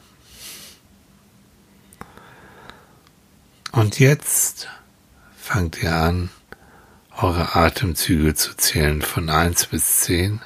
Und 3.72 4.00
jetzt 4.00 4.68
fangt 5.36 5.82
ihr 5.82 5.96
an, 5.96 6.30
eure 7.18 7.56
Atemzüge 7.56 8.36
zu 8.36 8.56
zählen 8.56 9.02
von 9.02 9.32
1 9.32 9.66
bis 9.68 10.02
10. 10.02 10.42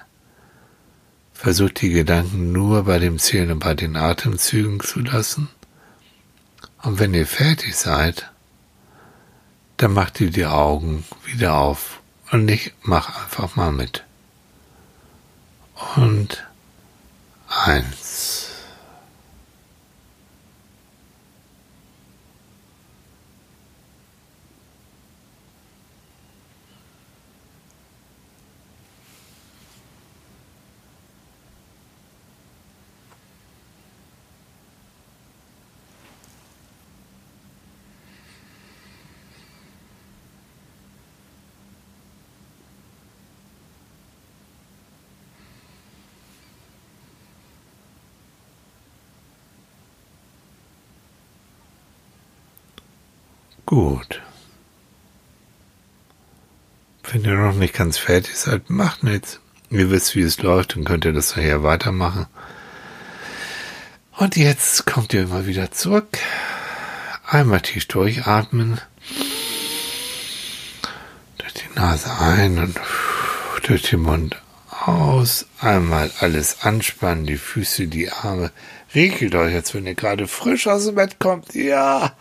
Versucht 1.42 1.82
die 1.82 1.90
Gedanken 1.90 2.52
nur 2.52 2.84
bei 2.84 3.00
dem 3.00 3.18
Zählen 3.18 3.54
und 3.54 3.60
bei 3.60 3.74
den 3.74 3.96
Atemzügen 3.96 4.80
zu 4.80 5.00
lassen. 5.00 5.50
Und 6.84 7.00
wenn 7.00 7.16
ihr 7.16 7.26
fertig 7.26 7.76
seid, 7.76 8.30
dann 9.78 9.92
macht 9.92 10.22
ihr 10.22 10.30
die 10.30 10.46
Augen 10.46 11.04
wieder 11.26 11.56
auf 11.56 12.00
und 12.32 12.48
ich 12.48 12.74
mach 12.84 13.24
einfach 13.24 13.56
mal 13.56 13.72
mit. 13.72 14.04
Und 15.96 16.46
eins. 17.48 18.51
Gut. 53.72 54.22
Wenn 57.10 57.24
ihr 57.24 57.36
noch 57.36 57.56
nicht 57.56 57.74
ganz 57.74 57.98
fertig 57.98 58.36
seid, 58.36 58.70
macht 58.70 59.02
nichts. 59.02 59.40
Ihr 59.70 59.90
wisst, 59.90 60.14
wie 60.14 60.24
es 60.24 60.42
läuft 60.42 60.76
und 60.76 60.84
könnt 60.84 61.06
ihr 61.06 61.14
das 61.14 61.38
nachher 61.38 61.64
weitermachen. 61.64 62.26
Und 64.18 64.36
jetzt 64.36 64.86
kommt 64.86 65.14
ihr 65.14 65.22
immer 65.22 65.46
wieder 65.46 65.72
zurück. 65.72 66.18
Einmal 67.26 67.62
tief 67.62 67.86
durchatmen. 67.86 68.82
Durch 71.38 71.54
die 71.54 71.74
Nase 71.74 72.12
ein 72.20 72.60
und 72.60 72.78
durch 73.64 73.84
den 73.84 74.02
Mund 74.02 74.36
aus. 74.70 75.46
Einmal 75.62 76.12
alles 76.20 76.64
anspannen, 76.64 77.26
die 77.26 77.38
Füße, 77.38 77.88
die 77.88 78.12
Arme. 78.12 78.52
Regelt 78.94 79.34
euch, 79.34 79.56
als 79.56 79.74
wenn 79.74 79.88
ihr 79.88 79.96
gerade 79.96 80.28
frisch 80.28 80.68
aus 80.68 80.88
dem 80.88 80.96
Bett 80.96 81.20
kommt. 81.20 81.56
Ja 81.56 82.18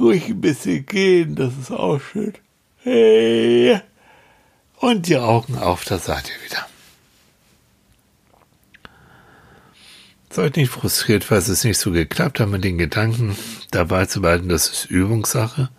ruhig 0.00 0.28
ein 0.28 0.40
bisschen 0.40 0.86
gehen, 0.86 1.34
das 1.34 1.56
ist 1.56 1.70
auch 1.70 2.00
schön. 2.00 2.34
Hey. 2.82 3.80
Und 4.78 5.08
die 5.08 5.16
Augen 5.16 5.56
auf, 5.58 5.84
da 5.84 5.98
seid 5.98 6.28
ihr 6.28 6.44
wieder. 6.48 6.66
Seid 10.30 10.56
nicht 10.56 10.70
frustriert, 10.70 11.24
falls 11.24 11.48
es 11.48 11.64
nicht 11.64 11.78
so 11.78 11.92
geklappt 11.92 12.40
hat 12.40 12.50
mit 12.50 12.62
den 12.62 12.76
Gedanken 12.76 13.36
dabei 13.70 14.04
zu 14.06 14.20
behalten, 14.20 14.50
das 14.50 14.68
ist 14.68 14.84
Übungssache. 14.90 15.70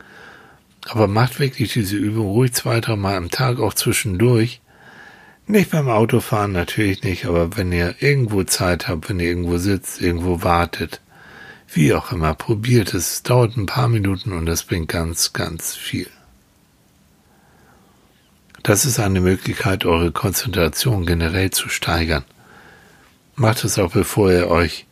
Aber 0.89 1.07
macht 1.07 1.39
wirklich 1.39 1.73
diese 1.73 1.95
Übung 1.95 2.27
ruhig 2.27 2.53
zwei, 2.53 2.79
drei 2.81 2.95
Mal 2.95 3.17
am 3.17 3.29
Tag, 3.29 3.59
auch 3.59 3.73
zwischendurch. 3.73 4.61
Nicht 5.45 5.71
beim 5.71 5.89
Autofahren 5.89 6.51
natürlich 6.51 7.03
nicht, 7.03 7.25
aber 7.25 7.55
wenn 7.55 7.71
ihr 7.71 7.95
irgendwo 7.99 8.43
Zeit 8.43 8.87
habt, 8.87 9.09
wenn 9.09 9.19
ihr 9.19 9.27
irgendwo 9.27 9.57
sitzt, 9.57 10.01
irgendwo 10.01 10.43
wartet, 10.43 11.01
wie 11.67 11.93
auch 11.93 12.11
immer, 12.11 12.33
probiert 12.33 12.93
es. 12.93 13.23
Dauert 13.23 13.57
ein 13.57 13.65
paar 13.65 13.89
Minuten 13.89 14.33
und 14.33 14.45
das 14.45 14.63
bringt 14.63 14.87
ganz, 14.87 15.33
ganz 15.33 15.75
viel. 15.75 16.09
Das 18.63 18.85
ist 18.85 18.99
eine 18.99 19.21
Möglichkeit, 19.21 19.85
eure 19.85 20.11
Konzentration 20.11 21.05
generell 21.05 21.51
zu 21.51 21.69
steigern. 21.69 22.25
Macht 23.35 23.63
es 23.63 23.77
auch, 23.77 23.91
bevor 23.91 24.31
ihr 24.31 24.47
euch 24.49 24.85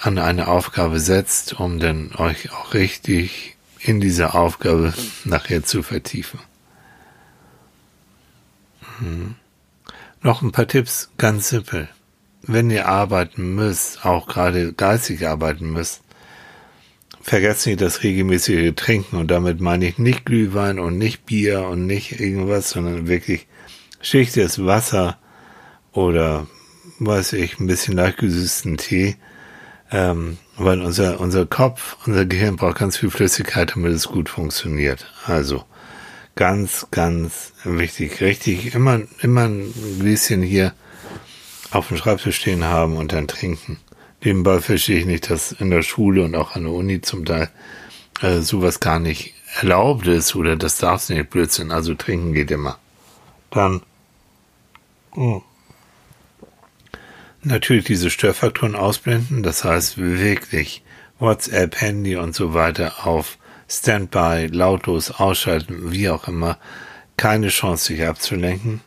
an 0.00 0.18
eine 0.18 0.48
Aufgabe 0.48 1.00
setzt, 1.00 1.58
um 1.60 1.78
dann 1.78 2.14
euch 2.16 2.52
auch 2.52 2.74
richtig 2.74 3.56
in 3.78 4.00
diese 4.00 4.34
Aufgabe 4.34 4.92
nachher 5.24 5.62
zu 5.64 5.82
vertiefen. 5.82 6.40
Mhm. 9.00 9.36
Noch 10.22 10.42
ein 10.42 10.52
paar 10.52 10.66
Tipps, 10.66 11.10
ganz 11.16 11.50
simpel 11.50 11.88
wenn 12.46 12.70
ihr 12.70 12.88
arbeiten 12.88 13.54
müsst, 13.54 14.04
auch 14.04 14.26
gerade 14.26 14.72
geistig 14.72 15.26
arbeiten 15.26 15.70
müsst, 15.72 16.02
vergesst 17.20 17.66
nicht 17.66 17.80
das 17.80 18.02
regelmäßige 18.02 18.74
Trinken. 18.76 19.16
Und 19.16 19.30
damit 19.30 19.60
meine 19.60 19.86
ich 19.86 19.98
nicht 19.98 20.26
Glühwein 20.26 20.78
und 20.78 20.98
nicht 20.98 21.24
Bier 21.26 21.66
und 21.66 21.86
nicht 21.86 22.20
irgendwas, 22.20 22.70
sondern 22.70 23.08
wirklich 23.08 23.46
schichtes 24.00 24.64
Wasser 24.64 25.18
oder 25.92 26.46
weiß 26.98 27.32
ich, 27.34 27.58
ein 27.58 27.66
bisschen 27.66 27.94
leicht 27.94 28.18
gesüßten 28.18 28.76
Tee, 28.76 29.16
ähm, 29.90 30.38
weil 30.56 30.80
unser, 30.80 31.20
unser 31.20 31.46
Kopf, 31.46 31.96
unser 32.06 32.26
Gehirn 32.26 32.56
braucht 32.56 32.78
ganz 32.78 32.96
viel 32.96 33.10
Flüssigkeit, 33.10 33.72
damit 33.74 33.92
es 33.92 34.08
gut 34.08 34.28
funktioniert. 34.28 35.10
Also 35.26 35.64
ganz, 36.36 36.86
ganz 36.90 37.52
wichtig, 37.64 38.20
richtig, 38.20 38.74
immer, 38.74 39.00
immer 39.22 39.44
ein 39.48 39.72
Gläschen 39.98 40.42
hier 40.42 40.74
auf 41.74 41.88
dem 41.88 41.96
Schreibtisch 41.96 42.36
stehen 42.36 42.64
haben 42.64 42.96
und 42.96 43.12
dann 43.12 43.28
trinken. 43.28 43.78
Nebenbei 44.22 44.60
verstehe 44.60 45.00
ich 45.00 45.06
nicht, 45.06 45.28
dass 45.30 45.52
in 45.52 45.70
der 45.70 45.82
Schule 45.82 46.24
und 46.24 46.34
auch 46.34 46.54
an 46.54 46.64
der 46.64 46.72
Uni 46.72 47.00
zum 47.00 47.24
Teil 47.24 47.50
äh, 48.22 48.40
sowas 48.40 48.80
gar 48.80 48.98
nicht 48.98 49.34
erlaubt 49.60 50.06
ist 50.06 50.34
oder 50.34 50.56
das 50.56 50.78
darfst 50.78 51.10
du 51.10 51.14
nicht 51.14 51.30
Blödsinn. 51.30 51.70
Also 51.70 51.94
trinken 51.94 52.32
geht 52.32 52.50
immer. 52.50 52.78
Dann 53.50 53.82
oh. 55.14 55.42
natürlich 57.42 57.84
diese 57.84 58.10
Störfaktoren 58.10 58.74
ausblenden. 58.74 59.42
Das 59.42 59.64
heißt 59.64 59.98
wirklich 59.98 60.82
WhatsApp, 61.18 61.80
Handy 61.80 62.16
und 62.16 62.34
so 62.34 62.54
weiter 62.54 63.06
auf 63.06 63.38
Standby, 63.68 64.48
lautlos 64.50 65.10
ausschalten, 65.10 65.92
wie 65.92 66.08
auch 66.08 66.28
immer. 66.28 66.58
Keine 67.16 67.48
Chance, 67.48 67.86
sich 67.86 68.04
abzulenken. 68.04 68.80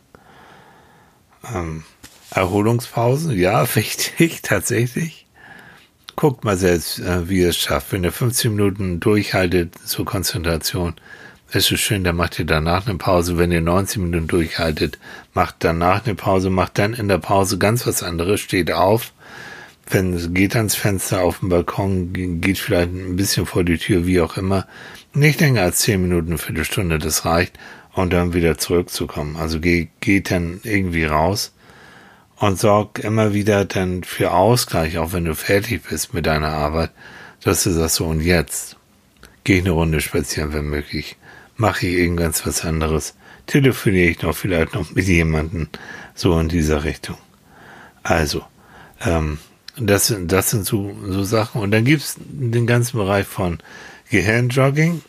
Ähm, 1.54 1.84
Erholungspausen, 2.30 3.38
ja, 3.38 3.66
wichtig, 3.74 4.42
tatsächlich. 4.42 5.26
Guckt 6.16 6.44
mal 6.44 6.56
selbst, 6.56 6.98
äh, 6.98 7.28
wie 7.28 7.40
ihr 7.40 7.50
es 7.50 7.56
schafft. 7.56 7.92
Wenn 7.92 8.04
ihr 8.04 8.12
15 8.12 8.50
Minuten 8.54 9.00
durchhaltet 9.00 9.74
zur 9.86 10.04
Konzentration, 10.04 10.94
ist 11.52 11.70
es 11.70 11.80
schön, 11.80 12.04
dann 12.04 12.16
macht 12.16 12.38
ihr 12.38 12.44
danach 12.44 12.86
eine 12.86 12.98
Pause. 12.98 13.38
Wenn 13.38 13.52
ihr 13.52 13.60
19 13.60 14.02
Minuten 14.02 14.26
durchhaltet, 14.26 14.98
macht 15.32 15.56
danach 15.60 16.04
eine 16.04 16.14
Pause, 16.14 16.50
macht 16.50 16.78
dann 16.78 16.92
in 16.92 17.08
der 17.08 17.18
Pause 17.18 17.56
ganz 17.56 17.86
was 17.86 18.02
anderes, 18.02 18.40
steht 18.40 18.72
auf, 18.72 19.12
wenn 19.88 20.34
geht 20.34 20.54
ans 20.56 20.74
Fenster 20.74 21.22
auf 21.22 21.38
dem 21.38 21.48
Balkon, 21.48 22.12
geht 22.40 22.58
vielleicht 22.58 22.90
ein 22.90 23.16
bisschen 23.16 23.46
vor 23.46 23.64
die 23.64 23.78
Tür, 23.78 24.06
wie 24.06 24.20
auch 24.20 24.36
immer. 24.36 24.66
Nicht 25.14 25.40
länger 25.40 25.62
als 25.62 25.78
10 25.78 26.02
Minuten, 26.02 26.28
eine 26.28 26.38
Viertelstunde, 26.38 26.98
das 26.98 27.24
reicht, 27.24 27.58
und 27.94 28.12
dann 28.12 28.34
wieder 28.34 28.58
zurückzukommen. 28.58 29.36
Also 29.36 29.60
geht, 29.60 29.88
geht 30.00 30.30
dann 30.30 30.60
irgendwie 30.64 31.04
raus 31.04 31.52
und 32.38 32.58
sorg 32.58 33.00
immer 33.00 33.34
wieder 33.34 33.64
dann 33.64 34.04
für 34.04 34.32
Ausgleich, 34.32 34.98
auch 34.98 35.12
wenn 35.12 35.24
du 35.24 35.34
fertig 35.34 35.82
bist 35.88 36.14
mit 36.14 36.26
deiner 36.26 36.48
Arbeit, 36.48 36.90
dass 37.42 37.64
du 37.64 37.70
sagst 37.70 37.96
so, 37.96 38.06
und 38.06 38.20
jetzt 38.20 38.76
gehe 39.44 39.58
ich 39.58 39.62
eine 39.62 39.72
Runde 39.72 40.00
spazieren, 40.00 40.52
wenn 40.52 40.66
möglich, 40.66 41.16
mache 41.56 41.86
ich 41.86 41.94
irgendwas 41.94 42.46
was 42.46 42.64
anderes, 42.64 43.14
telefoniere 43.46 44.10
ich 44.10 44.22
noch 44.22 44.36
vielleicht 44.36 44.74
noch 44.74 44.90
mit 44.90 45.06
jemandem, 45.06 45.68
so 46.14 46.38
in 46.38 46.48
dieser 46.48 46.84
Richtung. 46.84 47.16
Also, 48.02 48.44
ähm, 49.00 49.38
das, 49.76 50.14
das 50.20 50.50
sind 50.50 50.66
so, 50.66 50.96
so 51.06 51.22
Sachen. 51.22 51.60
Und 51.60 51.70
dann 51.70 51.84
gibt's 51.84 52.16
den 52.18 52.66
ganzen 52.66 52.98
Bereich 52.98 53.26
von 53.26 53.58
Gehirnjogging, 54.10 55.02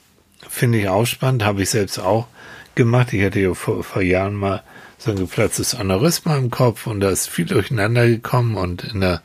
finde 0.47 0.79
ich 0.79 0.87
auch 0.87 1.05
spannend, 1.05 1.43
habe 1.43 1.63
ich 1.63 1.69
selbst 1.69 1.99
auch 1.99 2.27
gemacht. 2.75 3.13
Ich 3.13 3.23
hatte 3.23 3.39
ja 3.39 3.53
vor, 3.53 3.83
vor 3.83 4.01
Jahren 4.01 4.35
mal 4.35 4.63
so 4.99 5.11
ein 5.11 5.17
geplatztes 5.17 5.75
Aneurysma 5.75 6.37
im 6.37 6.49
Kopf 6.49 6.85
und 6.85 6.99
da 6.99 7.09
ist 7.09 7.29
viel 7.29 7.45
durcheinander 7.45 8.05
gekommen 8.05 8.55
und 8.55 8.83
in 8.83 8.99
der, 8.99 9.21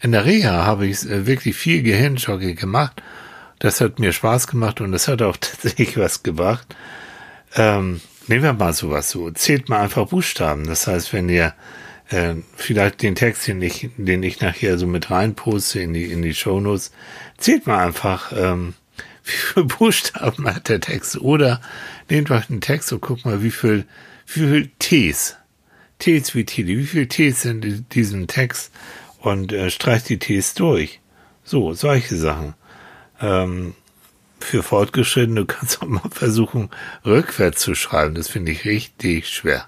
in 0.00 0.12
der 0.12 0.24
Reha 0.24 0.64
habe 0.64 0.86
ich 0.86 1.04
äh, 1.04 1.26
wirklich 1.26 1.56
viel 1.56 1.82
Gehirnschocke 1.82 2.54
gemacht. 2.54 3.02
Das 3.58 3.80
hat 3.80 3.98
mir 3.98 4.12
Spaß 4.12 4.46
gemacht 4.46 4.80
und 4.80 4.92
das 4.92 5.08
hat 5.08 5.20
auch 5.20 5.36
tatsächlich 5.40 5.98
was 5.98 6.22
gebracht. 6.22 6.74
Ähm, 7.56 8.00
nehmen 8.28 8.44
wir 8.44 8.52
mal 8.52 8.72
sowas 8.72 9.10
so. 9.10 9.30
Zählt 9.32 9.68
mal 9.68 9.80
einfach 9.80 10.06
Buchstaben. 10.06 10.66
Das 10.66 10.86
heißt, 10.86 11.12
wenn 11.12 11.28
ihr 11.28 11.54
äh, 12.10 12.34
vielleicht 12.54 13.02
den 13.02 13.16
Text, 13.16 13.48
den 13.48 13.60
ich, 13.60 13.90
den 13.96 14.22
ich 14.22 14.40
nachher 14.40 14.78
so 14.78 14.86
mit 14.86 15.10
reinposte 15.10 15.80
in 15.80 15.92
die, 15.92 16.04
in 16.04 16.22
die 16.22 16.34
Shownotes, 16.34 16.92
zählt 17.36 17.66
mal 17.66 17.84
einfach, 17.84 18.32
ähm, 18.32 18.74
wie 19.24 19.32
viele 19.32 19.66
Buchstaben 19.66 20.46
hat 20.46 20.68
der 20.68 20.80
Text. 20.80 21.18
Oder 21.18 21.60
nehmt 22.08 22.30
euch 22.30 22.48
einen 22.48 22.60
Text 22.60 22.92
und 22.92 23.02
guckt 23.02 23.24
mal, 23.24 23.42
wie 23.42 23.50
viel 23.50 23.86
wie 24.34 24.40
viel 24.40 24.70
Ts, 24.78 25.36
Ts 25.98 26.34
wie 26.34 26.44
Tilly, 26.44 26.78
wie 26.78 26.86
viele 26.86 27.08
Ts 27.08 27.42
sind 27.42 27.64
in 27.64 27.86
diesem 27.90 28.26
Text 28.26 28.72
und 29.18 29.52
äh, 29.52 29.70
streich 29.70 30.04
die 30.04 30.18
Ts 30.18 30.54
durch. 30.54 31.00
So, 31.44 31.74
solche 31.74 32.16
Sachen. 32.16 32.54
Ähm, 33.20 33.74
für 34.38 34.62
Fortgeschrittene, 34.62 35.40
du 35.44 35.46
kannst 35.46 35.82
auch 35.82 35.86
mal 35.86 36.08
versuchen, 36.10 36.70
rückwärts 37.04 37.60
zu 37.60 37.74
schreiben. 37.74 38.14
Das 38.14 38.28
finde 38.28 38.52
ich 38.52 38.64
richtig 38.64 39.28
schwer. 39.28 39.66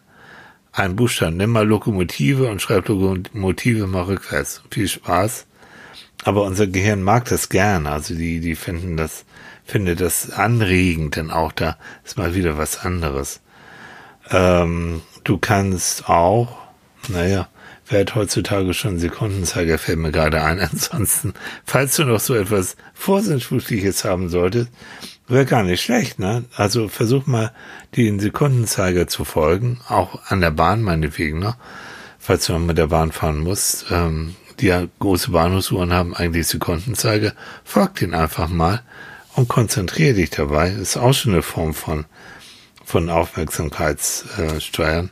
Ein 0.72 0.96
Buchstaben, 0.96 1.36
nimm 1.36 1.50
mal 1.50 1.66
Lokomotive 1.66 2.48
und 2.48 2.62
schreib 2.62 2.88
Lokomotive 2.88 3.86
mal 3.86 4.04
rückwärts. 4.04 4.62
Viel 4.70 4.88
Spaß. 4.88 5.46
Aber 6.24 6.44
unser 6.44 6.66
Gehirn 6.66 7.02
mag 7.02 7.26
das 7.26 7.48
gern. 7.48 7.86
Also 7.86 8.14
die, 8.14 8.40
die 8.40 8.54
finden 8.54 8.96
das, 8.96 9.26
finde 9.64 9.96
das 9.96 10.30
anregend, 10.30 11.16
denn 11.16 11.30
auch 11.30 11.52
da 11.52 11.76
ist 12.04 12.16
mal 12.16 12.34
wieder 12.34 12.56
was 12.56 12.78
anderes. 12.78 13.41
Ähm, 14.30 15.02
du 15.24 15.38
kannst 15.38 16.08
auch, 16.08 16.58
naja, 17.08 17.48
wer 17.88 18.00
hat 18.00 18.14
heutzutage 18.14 18.74
schon 18.74 18.98
Sekundenzeiger, 18.98 19.78
fällt 19.78 19.98
mir 19.98 20.12
gerade 20.12 20.42
ein. 20.42 20.60
Ansonsten, 20.72 21.34
falls 21.64 21.96
du 21.96 22.04
noch 22.04 22.20
so 22.20 22.34
etwas 22.34 22.76
Vorsinnflutliches 22.94 24.04
haben 24.04 24.28
solltest, 24.28 24.70
wäre 25.28 25.46
gar 25.46 25.62
nicht 25.62 25.82
schlecht, 25.82 26.18
ne? 26.18 26.44
Also 26.56 26.88
versuch 26.88 27.26
mal, 27.26 27.52
den 27.96 28.20
Sekundenzeiger 28.20 29.08
zu 29.08 29.24
folgen, 29.24 29.80
auch 29.88 30.20
an 30.26 30.40
der 30.40 30.50
Bahn 30.50 30.82
meinetwegen, 30.82 31.38
ne? 31.38 31.54
Falls 32.18 32.46
du 32.46 32.52
mal 32.52 32.60
mit 32.60 32.78
der 32.78 32.86
Bahn 32.86 33.12
fahren 33.12 33.38
musst. 33.38 33.86
Ähm, 33.90 34.36
die 34.60 34.66
ja 34.66 34.86
große 35.00 35.30
Bahnhofsuhren 35.30 35.92
haben 35.92 36.14
eigentlich 36.14 36.46
Sekundenzeiger. 36.46 37.32
Folg 37.64 37.96
den 37.96 38.14
einfach 38.14 38.48
mal 38.48 38.82
und 39.34 39.48
konzentriere 39.48 40.14
dich 40.14 40.30
dabei. 40.30 40.70
ist 40.70 40.96
auch 40.96 41.12
schon 41.12 41.32
eine 41.32 41.42
Form 41.42 41.74
von, 41.74 42.04
von 42.84 43.10
Aufmerksamkeitssteuern. 43.10 45.10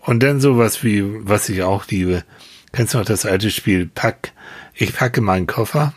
Und 0.00 0.22
dann 0.22 0.40
sowas 0.40 0.84
wie, 0.84 1.02
was 1.26 1.48
ich 1.48 1.62
auch 1.62 1.86
liebe. 1.88 2.24
Kennst 2.72 2.94
du 2.94 2.98
noch 2.98 3.04
das 3.04 3.24
alte 3.24 3.50
Spiel 3.50 3.86
Pack? 3.86 4.32
Ich 4.74 4.94
packe 4.94 5.20
meinen 5.20 5.46
Koffer. 5.46 5.94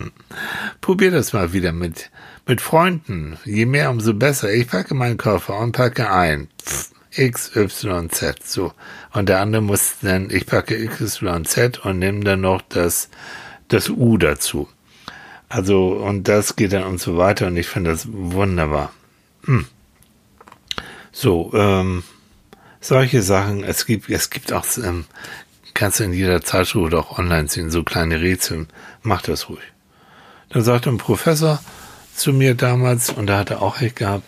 Probier 0.80 1.10
das 1.10 1.32
mal 1.32 1.52
wieder 1.52 1.72
mit, 1.72 2.10
mit 2.46 2.60
Freunden. 2.60 3.38
Je 3.44 3.66
mehr, 3.66 3.90
umso 3.90 4.14
besser. 4.14 4.52
Ich 4.52 4.68
packe 4.68 4.94
meinen 4.94 5.18
Koffer 5.18 5.58
und 5.58 5.72
packe 5.72 6.10
ein. 6.10 6.48
Pff, 6.64 6.90
X, 7.12 7.54
Y, 7.54 8.10
Z. 8.10 8.42
So. 8.42 8.72
Und 9.12 9.28
der 9.28 9.40
andere 9.40 9.62
muss 9.62 9.96
dann, 10.00 10.30
ich 10.30 10.46
packe 10.46 10.76
X, 10.76 11.22
Y, 11.22 11.44
Z 11.44 11.84
und 11.84 11.98
nehme 11.98 12.24
dann 12.24 12.40
noch 12.40 12.62
das, 12.62 13.10
das 13.68 13.90
U 13.90 14.16
dazu. 14.16 14.68
Also, 15.48 15.88
und 15.88 16.28
das 16.28 16.56
geht 16.56 16.72
dann 16.72 16.84
und 16.84 17.00
so 17.00 17.16
weiter 17.16 17.48
und 17.48 17.56
ich 17.56 17.66
finde 17.66 17.90
das 17.90 18.06
wunderbar. 18.10 18.92
Hm. 19.44 19.66
So, 21.12 21.52
ähm, 21.54 22.02
solche 22.80 23.22
Sachen, 23.22 23.64
es 23.64 23.86
gibt, 23.86 24.08
es 24.08 24.30
gibt 24.30 24.52
auch, 24.52 24.64
ähm, 24.78 25.04
kannst 25.74 26.00
du 26.00 26.04
in 26.04 26.12
jeder 26.12 26.42
Zeitschrift 26.42 26.86
oder 26.86 26.98
auch 26.98 27.18
online 27.18 27.48
sehen, 27.48 27.70
so 27.70 27.82
kleine 27.82 28.20
Rätsel, 28.20 28.66
mach 29.02 29.22
das 29.22 29.48
ruhig. 29.48 29.60
Dann 30.50 30.62
sagte 30.62 30.90
ein 30.90 30.98
Professor 30.98 31.60
zu 32.14 32.32
mir 32.32 32.54
damals, 32.54 33.10
und 33.10 33.26
da 33.26 33.38
hat 33.38 33.50
er 33.50 33.62
auch 33.62 33.80
recht 33.80 33.96
gehabt, 33.96 34.24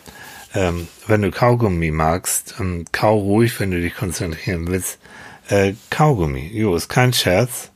ähm, 0.54 0.88
wenn 1.06 1.22
du 1.22 1.30
Kaugummi 1.30 1.90
magst, 1.90 2.54
ähm, 2.60 2.84
kau 2.92 3.18
ruhig, 3.18 3.58
wenn 3.58 3.70
du 3.70 3.80
dich 3.80 3.94
konzentrieren 3.94 4.68
willst, 4.68 4.98
äh, 5.48 5.74
Kaugummi. 5.90 6.50
Jo, 6.52 6.74
ist 6.74 6.88
kein 6.88 7.12
Scherz. 7.12 7.70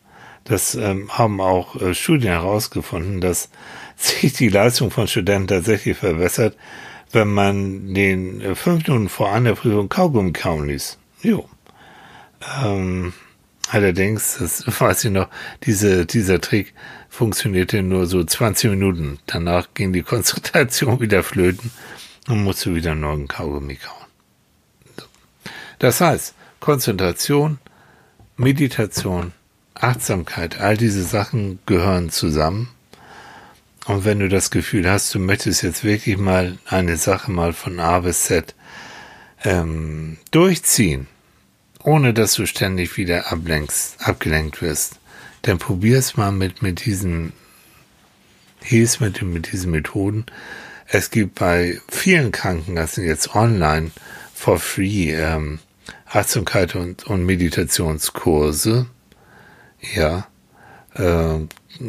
Das 0.44 0.74
ähm, 0.74 1.10
haben 1.10 1.40
auch 1.40 1.80
äh, 1.80 1.94
Studien 1.94 2.30
herausgefunden, 2.30 3.20
dass 3.20 3.48
sich 3.96 4.32
die 4.34 4.48
Leistung 4.48 4.90
von 4.90 5.08
Studenten 5.08 5.48
tatsächlich 5.48 5.96
verbessert, 5.96 6.56
wenn 7.12 7.32
man 7.32 7.94
den 7.94 8.40
äh, 8.40 8.54
fünf 8.54 8.86
Minuten 8.86 9.08
vor 9.08 9.32
einer 9.32 9.54
Prüfung 9.54 9.88
Kaugummi 9.88 10.32
kauen 10.32 10.66
ließ. 10.68 10.98
Jo. 11.22 11.48
Ähm, 12.62 13.12
allerdings, 13.70 14.38
das 14.38 14.64
weiß 14.80 15.04
ich 15.04 15.10
noch, 15.10 15.28
diese, 15.64 16.06
dieser 16.06 16.40
Trick 16.40 16.74
funktionierte 17.08 17.82
nur 17.82 18.06
so 18.06 18.22
20 18.22 18.70
Minuten. 18.70 19.18
Danach 19.26 19.68
ging 19.74 19.92
die 19.92 20.02
Konzentration 20.02 21.00
wieder 21.00 21.22
flöten 21.22 21.70
und 22.28 22.44
musste 22.44 22.74
wieder 22.74 22.92
einen 22.92 23.00
neuen 23.00 23.28
Kaugummi 23.28 23.76
kauen. 23.76 23.96
Das 25.78 26.00
heißt, 26.00 26.34
Konzentration, 26.60 27.58
Meditation, 28.36 29.32
Achtsamkeit, 29.74 30.58
all 30.58 30.76
diese 30.76 31.02
Sachen 31.02 31.58
gehören 31.66 32.10
zusammen. 32.10 32.68
Und 33.86 34.04
wenn 34.04 34.18
du 34.18 34.28
das 34.28 34.50
Gefühl 34.50 34.90
hast, 34.90 35.14
du 35.14 35.20
möchtest 35.20 35.62
jetzt 35.62 35.84
wirklich 35.84 36.18
mal 36.18 36.58
eine 36.66 36.96
Sache 36.96 37.30
mal 37.30 37.52
von 37.52 37.78
A 37.78 38.00
bis 38.00 38.24
Z 38.24 38.54
ähm, 39.44 40.18
durchziehen, 40.32 41.06
ohne 41.84 42.12
dass 42.12 42.34
du 42.34 42.46
ständig 42.46 42.96
wieder 42.96 43.30
ablenkst, 43.30 44.00
abgelenkt 44.00 44.60
wirst, 44.60 44.98
dann 45.42 45.58
probier 45.58 45.98
es 45.98 46.16
mal 46.16 46.32
mit, 46.32 46.62
mit 46.62 46.84
diesen 46.84 47.32
Hes, 48.60 48.98
mit, 48.98 49.22
mit 49.22 49.52
diesen 49.52 49.70
Methoden. 49.70 50.26
Es 50.88 51.10
gibt 51.10 51.36
bei 51.36 51.80
vielen 51.88 52.32
Krankenkassen 52.32 53.04
jetzt 53.04 53.36
online 53.36 53.92
for 54.34 54.58
free 54.58 55.12
ähm, 55.12 55.60
Achtsamkeit 56.06 56.74
und, 56.74 57.04
und 57.04 57.24
Meditationskurse. 57.24 58.86
Ja, 59.94 60.26
äh, 60.94 61.38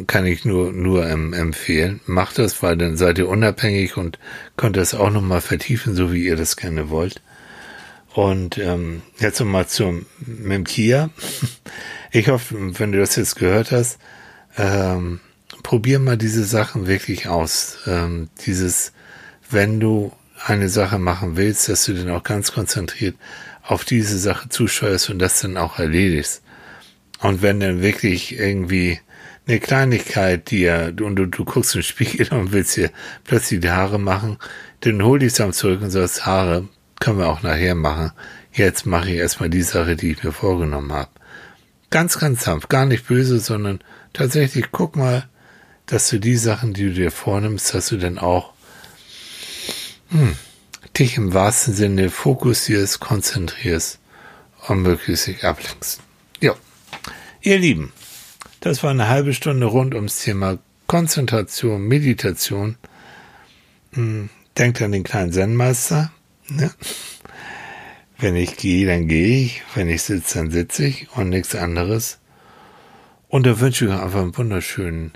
kann 0.07 0.25
ich 0.25 0.45
nur, 0.45 0.71
nur 0.71 1.07
empfehlen. 1.07 2.01
Macht 2.05 2.39
das, 2.39 2.61
weil 2.63 2.77
dann 2.77 2.97
seid 2.97 3.17
ihr 3.17 3.27
unabhängig 3.27 3.97
und 3.97 4.19
könnt 4.55 4.77
das 4.77 4.93
auch 4.93 5.09
nochmal 5.09 5.41
vertiefen, 5.41 5.95
so 5.95 6.11
wie 6.11 6.25
ihr 6.25 6.35
das 6.35 6.57
gerne 6.57 6.89
wollt. 6.89 7.21
Und 8.13 8.57
ähm, 8.57 9.03
jetzt 9.19 9.39
nochmal 9.39 9.67
zum 9.67 10.05
Memkia. 10.25 11.09
Ich 12.09 12.29
hoffe, 12.29 12.55
wenn 12.79 12.93
du 12.93 12.99
das 12.99 13.17
jetzt 13.17 13.35
gehört 13.35 13.71
hast, 13.71 13.99
ähm, 14.57 15.19
probier 15.61 15.99
mal 15.99 16.17
diese 16.17 16.45
Sachen 16.45 16.87
wirklich 16.87 17.27
aus. 17.27 17.79
Ähm, 17.85 18.29
dieses, 18.45 18.93
wenn 19.49 19.81
du 19.81 20.13
eine 20.45 20.69
Sache 20.69 20.99
machen 20.99 21.35
willst, 21.35 21.67
dass 21.67 21.83
du 21.83 21.93
dann 21.93 22.09
auch 22.09 22.23
ganz 22.23 22.53
konzentriert 22.53 23.17
auf 23.61 23.83
diese 23.83 24.17
Sache 24.17 24.47
zuscheuerst 24.47 25.09
und 25.09 25.19
das 25.19 25.41
dann 25.41 25.57
auch 25.57 25.79
erledigst. 25.79 26.41
Und 27.19 27.41
wenn 27.41 27.59
dann 27.59 27.81
wirklich 27.81 28.39
irgendwie 28.39 28.99
eine 29.47 29.59
Kleinigkeit 29.59 30.51
dir 30.51 30.93
und 31.01 31.15
du, 31.15 31.25
du 31.25 31.45
guckst 31.45 31.75
im 31.75 31.81
Spiegel 31.81 32.27
und 32.33 32.51
willst 32.51 32.77
dir 32.77 32.91
plötzlich 33.23 33.61
die 33.61 33.71
Haare 33.71 33.99
machen, 33.99 34.37
dann 34.81 35.03
hol 35.03 35.19
dich 35.19 35.33
dann 35.33 35.53
zurück 35.53 35.81
und 35.81 35.91
sagst, 35.91 36.25
Haare 36.25 36.67
können 36.99 37.19
wir 37.19 37.29
auch 37.29 37.41
nachher 37.41 37.75
machen. 37.75 38.11
Jetzt 38.51 38.85
mache 38.85 39.11
ich 39.11 39.17
erstmal 39.17 39.49
die 39.49 39.61
Sache, 39.61 39.95
die 39.95 40.11
ich 40.11 40.23
mir 40.23 40.31
vorgenommen 40.31 40.91
habe. 40.91 41.09
Ganz, 41.89 42.19
ganz 42.19 42.43
sanft, 42.43 42.69
gar 42.69 42.85
nicht 42.85 43.07
böse, 43.07 43.39
sondern 43.39 43.79
tatsächlich 44.13 44.71
guck 44.71 44.95
mal, 44.95 45.29
dass 45.85 46.09
du 46.09 46.19
die 46.19 46.35
Sachen, 46.35 46.73
die 46.73 46.85
du 46.85 46.93
dir 46.93 47.11
vornimmst, 47.11 47.73
dass 47.73 47.87
du 47.87 47.97
dann 47.97 48.17
auch 48.17 48.53
hm, 50.09 50.35
dich 50.97 51.17
im 51.17 51.33
wahrsten 51.33 51.73
Sinne 51.73 52.09
fokussierst, 52.09 52.99
konzentrierst 52.99 53.99
und 54.67 54.81
möglichst 54.81 55.27
dich 55.27 55.45
ablenkst. 55.45 56.01
Ja, 56.41 56.55
ihr 57.41 57.59
Lieben, 57.59 57.93
das 58.67 58.83
war 58.83 58.91
eine 58.91 59.07
halbe 59.07 59.33
Stunde 59.33 59.65
rund 59.65 59.95
ums 59.95 60.23
Thema 60.23 60.59
Konzentration, 60.87 61.87
Meditation. 61.87 62.77
Hm, 63.93 64.29
denkt 64.57 64.81
an 64.81 64.91
den 64.91 65.03
kleinen 65.03 65.31
Zen-Meister. 65.31 66.11
Ne? 66.49 66.71
Wenn 68.17 68.35
ich 68.35 68.57
gehe, 68.57 68.85
dann 68.85 69.07
gehe 69.07 69.45
ich. 69.45 69.63
Wenn 69.73 69.87
ich 69.87 70.01
sitze, 70.03 70.39
dann 70.39 70.51
sitze 70.51 70.85
ich 70.85 71.07
und 71.15 71.29
nichts 71.29 71.55
anderes. 71.55 72.19
Und 73.29 73.45
da 73.45 73.59
wünsche 73.59 73.85
ich 73.85 73.91
euch 73.91 74.01
einfach 74.01 74.21
einen 74.21 74.37
wunderschönen, 74.37 75.13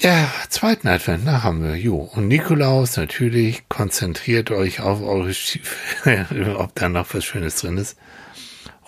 ja, 0.00 0.32
zweiten 0.48 0.86
Advent, 0.86 1.26
da 1.26 1.42
haben 1.42 1.64
wir, 1.64 1.74
jo. 1.74 1.96
Und 1.96 2.28
Nikolaus, 2.28 2.96
natürlich, 2.96 3.68
konzentriert 3.68 4.52
euch 4.52 4.80
auf 4.80 5.02
eure 5.02 5.34
Stiefel, 5.34 6.54
ob 6.56 6.76
da 6.76 6.88
noch 6.88 7.12
was 7.12 7.24
Schönes 7.24 7.56
drin 7.56 7.78
ist. 7.78 7.96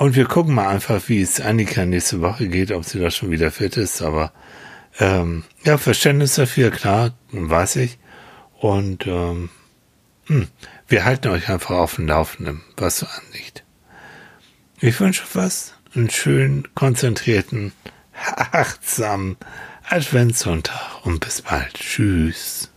Und 0.00 0.16
wir 0.16 0.24
gucken 0.24 0.54
mal 0.54 0.66
einfach, 0.66 1.10
wie 1.10 1.20
es 1.20 1.42
Annika 1.42 1.84
nächste 1.84 2.22
Woche 2.22 2.48
geht, 2.48 2.72
ob 2.72 2.86
sie 2.86 2.98
da 2.98 3.10
schon 3.10 3.30
wieder 3.30 3.50
fit 3.50 3.76
ist. 3.76 4.00
Aber 4.00 4.32
ähm, 4.98 5.44
ja, 5.62 5.76
Verständnis 5.76 6.36
dafür, 6.36 6.70
klar, 6.70 7.12
weiß 7.32 7.76
ich. 7.76 7.98
Und 8.58 9.06
ähm, 9.06 9.50
hm, 10.24 10.48
wir 10.88 11.04
halten 11.04 11.28
euch 11.28 11.50
einfach 11.50 11.76
auf 11.76 11.96
dem 11.96 12.08
Laufenden, 12.08 12.62
was 12.78 13.00
so 13.00 13.06
anliegt. 13.06 13.62
Ich 14.80 14.98
wünsche 15.00 15.22
was, 15.34 15.74
einen 15.94 16.08
schönen, 16.08 16.74
konzentrierten, 16.74 17.72
achtsamen 18.36 19.36
Adventssonntag 19.86 21.04
und 21.04 21.20
bis 21.20 21.42
bald. 21.42 21.74
Tschüss. 21.74 22.69